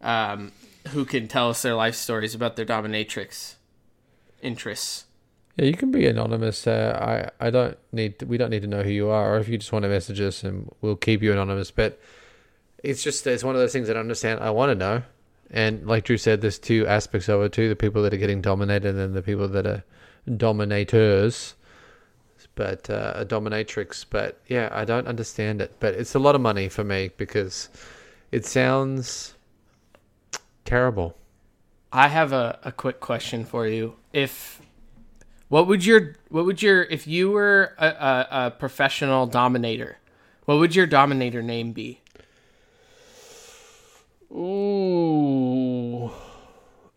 [0.00, 0.52] um,
[0.88, 3.54] who can tell us their life stories about their dominatrix
[4.40, 5.04] interests.
[5.56, 6.66] Yeah, you can be anonymous.
[6.66, 9.48] Uh, I I don't need we don't need to know who you are, or if
[9.48, 11.70] you just want to message us, and we'll keep you anonymous.
[11.70, 12.00] But
[12.84, 14.40] it's just it's one of those things that I understand.
[14.40, 15.02] I want to know,
[15.50, 18.42] and like Drew said, there's two aspects of it too: the people that are getting
[18.42, 19.84] dominated, and the people that are
[20.36, 21.54] dominators.
[22.56, 24.06] But uh, a dominatrix.
[24.10, 25.76] But yeah, I don't understand it.
[25.80, 27.70] But it's a lot of money for me because
[28.32, 29.34] it sounds
[30.64, 31.16] terrible.
[31.92, 33.96] I have a, a quick question for you.
[34.12, 34.62] If
[35.48, 39.98] what would your what would your if you were a, a, a professional dominator,
[40.46, 42.00] What would your Dominator name be?
[44.34, 46.10] Ooh.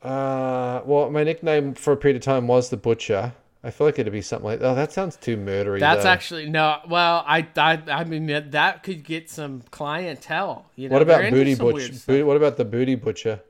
[0.02, 3.34] Uh, well, my nickname for a period of time was the Butcher.
[3.64, 4.62] I feel like it'd be something like.
[4.62, 5.80] Oh, that sounds too murdery.
[5.80, 6.10] That's though.
[6.10, 6.80] actually no.
[6.88, 10.66] Well, I, I, I mean that- could get some clientele.
[10.76, 11.94] You know, What about Booty Butcher?
[12.06, 13.42] Booty, what about the Booty Butcher?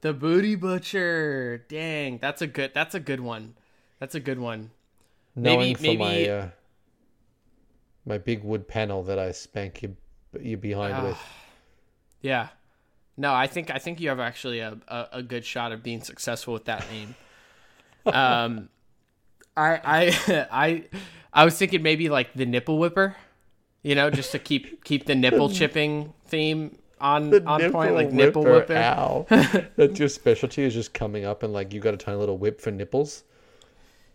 [0.00, 1.64] The Booty Butcher.
[1.68, 2.72] Dang, that's a good.
[2.74, 3.54] That's a good one.
[4.00, 4.70] That's a good one.
[5.36, 6.48] Maybe- for maybe- my uh,
[8.06, 9.96] my big wood panel that I spank you
[10.40, 11.04] you behind Ah.
[11.04, 11.18] with.
[12.22, 12.48] Yeah.
[13.16, 16.02] No, I think I think you have actually a, a, a good shot of being
[16.02, 17.14] successful with that name.
[18.06, 18.68] um,
[19.56, 20.84] I I I
[21.32, 23.16] I was thinking maybe like the nipple whipper,
[23.82, 28.42] you know, just to keep keep the nipple chipping theme on on point, like nipple
[28.44, 28.76] whipper.
[28.76, 29.26] Ow.
[29.76, 32.60] That's your specialty is just coming up and like you got a tiny little whip
[32.60, 33.22] for nipples.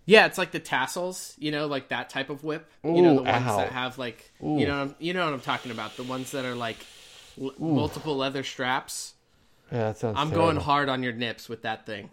[0.05, 2.67] Yeah, it's like the tassels, you know, like that type of whip.
[2.83, 3.57] you know, the ones ow.
[3.57, 5.97] that have like, you know, you know what I'm talking about.
[5.97, 6.77] The ones that are like
[7.41, 9.13] l- multiple leather straps.
[9.71, 10.17] Yeah, that sounds.
[10.17, 10.47] I'm terrible.
[10.47, 12.09] going hard on your nips with that thing.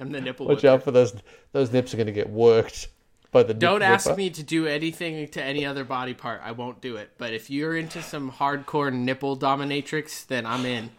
[0.00, 0.68] I'm the nipple Watch whipper.
[0.68, 1.14] out for those.
[1.52, 2.88] Those nips are going to get worked
[3.32, 3.54] by the.
[3.54, 4.16] Don't ask whipper.
[4.18, 6.40] me to do anything to any other body part.
[6.44, 7.10] I won't do it.
[7.18, 10.90] But if you're into some hardcore nipple dominatrix, then I'm in.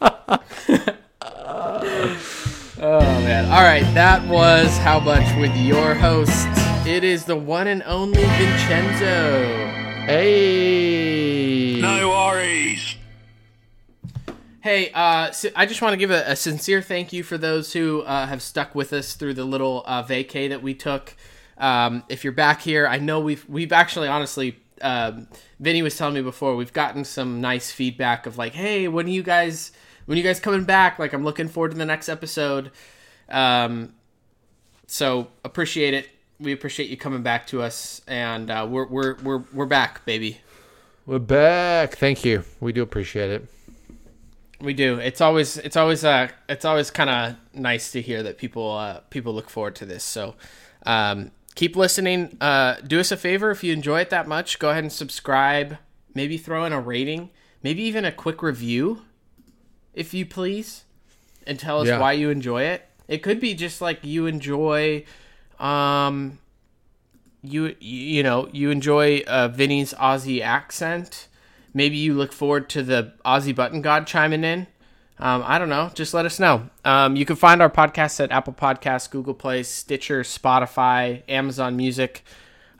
[0.00, 0.40] oh
[2.80, 3.44] man.
[3.46, 6.46] All right, that was how much with your host.
[6.86, 9.83] It is the one and only Vincenzo.
[10.06, 11.80] Hey.
[11.80, 12.96] No worries.
[14.60, 17.72] Hey, uh, so I just want to give a, a sincere thank you for those
[17.72, 21.16] who uh, have stuck with us through the little uh, vacay that we took.
[21.56, 25.26] Um, if you're back here, I know we've we've actually honestly, um,
[25.58, 29.10] Vinny was telling me before we've gotten some nice feedback of like, hey, when are
[29.10, 29.72] you guys
[30.04, 30.98] when are you guys coming back?
[30.98, 32.72] Like, I'm looking forward to the next episode.
[33.30, 33.94] Um,
[34.86, 36.10] so appreciate it.
[36.40, 40.40] We appreciate you coming back to us, and uh, we're we're we're we're back, baby.
[41.06, 41.96] We're back.
[41.96, 42.44] Thank you.
[42.60, 43.46] We do appreciate it.
[44.60, 44.98] We do.
[44.98, 49.00] It's always it's always uh it's always kind of nice to hear that people uh
[49.10, 50.02] people look forward to this.
[50.02, 50.34] So
[50.86, 52.36] um keep listening.
[52.40, 55.76] Uh do us a favor if you enjoy it that much, go ahead and subscribe,
[56.14, 57.30] maybe throw in a rating,
[57.62, 59.02] maybe even a quick review
[59.92, 60.84] if you please
[61.46, 61.98] and tell us Yeah.
[62.00, 62.88] why you enjoy it.
[63.06, 65.04] It could be just like you enjoy
[65.60, 66.38] um
[67.42, 71.28] you you know, you enjoy uh Vinny's Aussie accent
[71.74, 74.68] maybe you look forward to the Aussie Button God chiming in.
[75.18, 75.90] Um, I don't know.
[75.94, 76.68] Just let us know.
[76.84, 82.24] Um, you can find our podcast at Apple Podcasts, Google Play, Stitcher, Spotify, Amazon Music,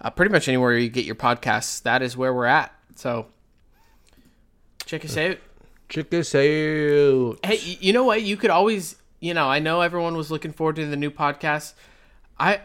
[0.01, 1.83] uh, pretty much anywhere you get your podcasts.
[1.83, 2.73] That is where we're at.
[2.97, 3.27] So
[4.85, 5.39] check us out.
[5.89, 7.39] Check us out.
[7.45, 8.23] Hey, you know what?
[8.23, 11.75] You could always, you know, I know everyone was looking forward to the new podcast.
[12.39, 12.61] I,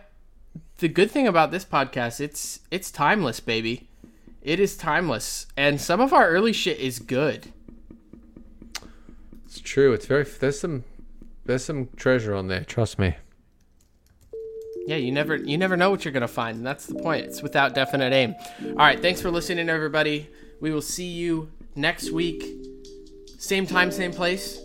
[0.78, 3.88] the good thing about this podcast, it's it's timeless, baby.
[4.41, 7.51] It is timeless, and some of our early shit is good.
[9.45, 9.93] It's true.
[9.93, 10.24] It's very.
[10.24, 10.84] There's some.
[11.45, 12.63] There's some treasure on there.
[12.63, 13.15] Trust me.
[14.88, 17.26] Yeah, you never you never know what you're gonna find, and that's the point.
[17.26, 18.36] It's without definite aim.
[18.63, 20.30] All right, thanks for listening, everybody.
[20.61, 22.43] We will see you next week,
[23.38, 24.59] same time, same place.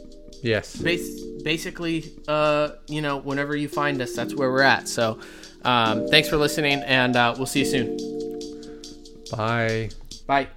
[0.45, 0.77] Yes.
[0.77, 4.89] Bas- basically, uh, you know, whenever you find us, that's where we're at.
[4.89, 5.19] So,
[5.65, 7.97] um, thanks for listening, and uh, we'll see you soon.
[9.31, 9.89] Bye.
[10.27, 10.49] Bye.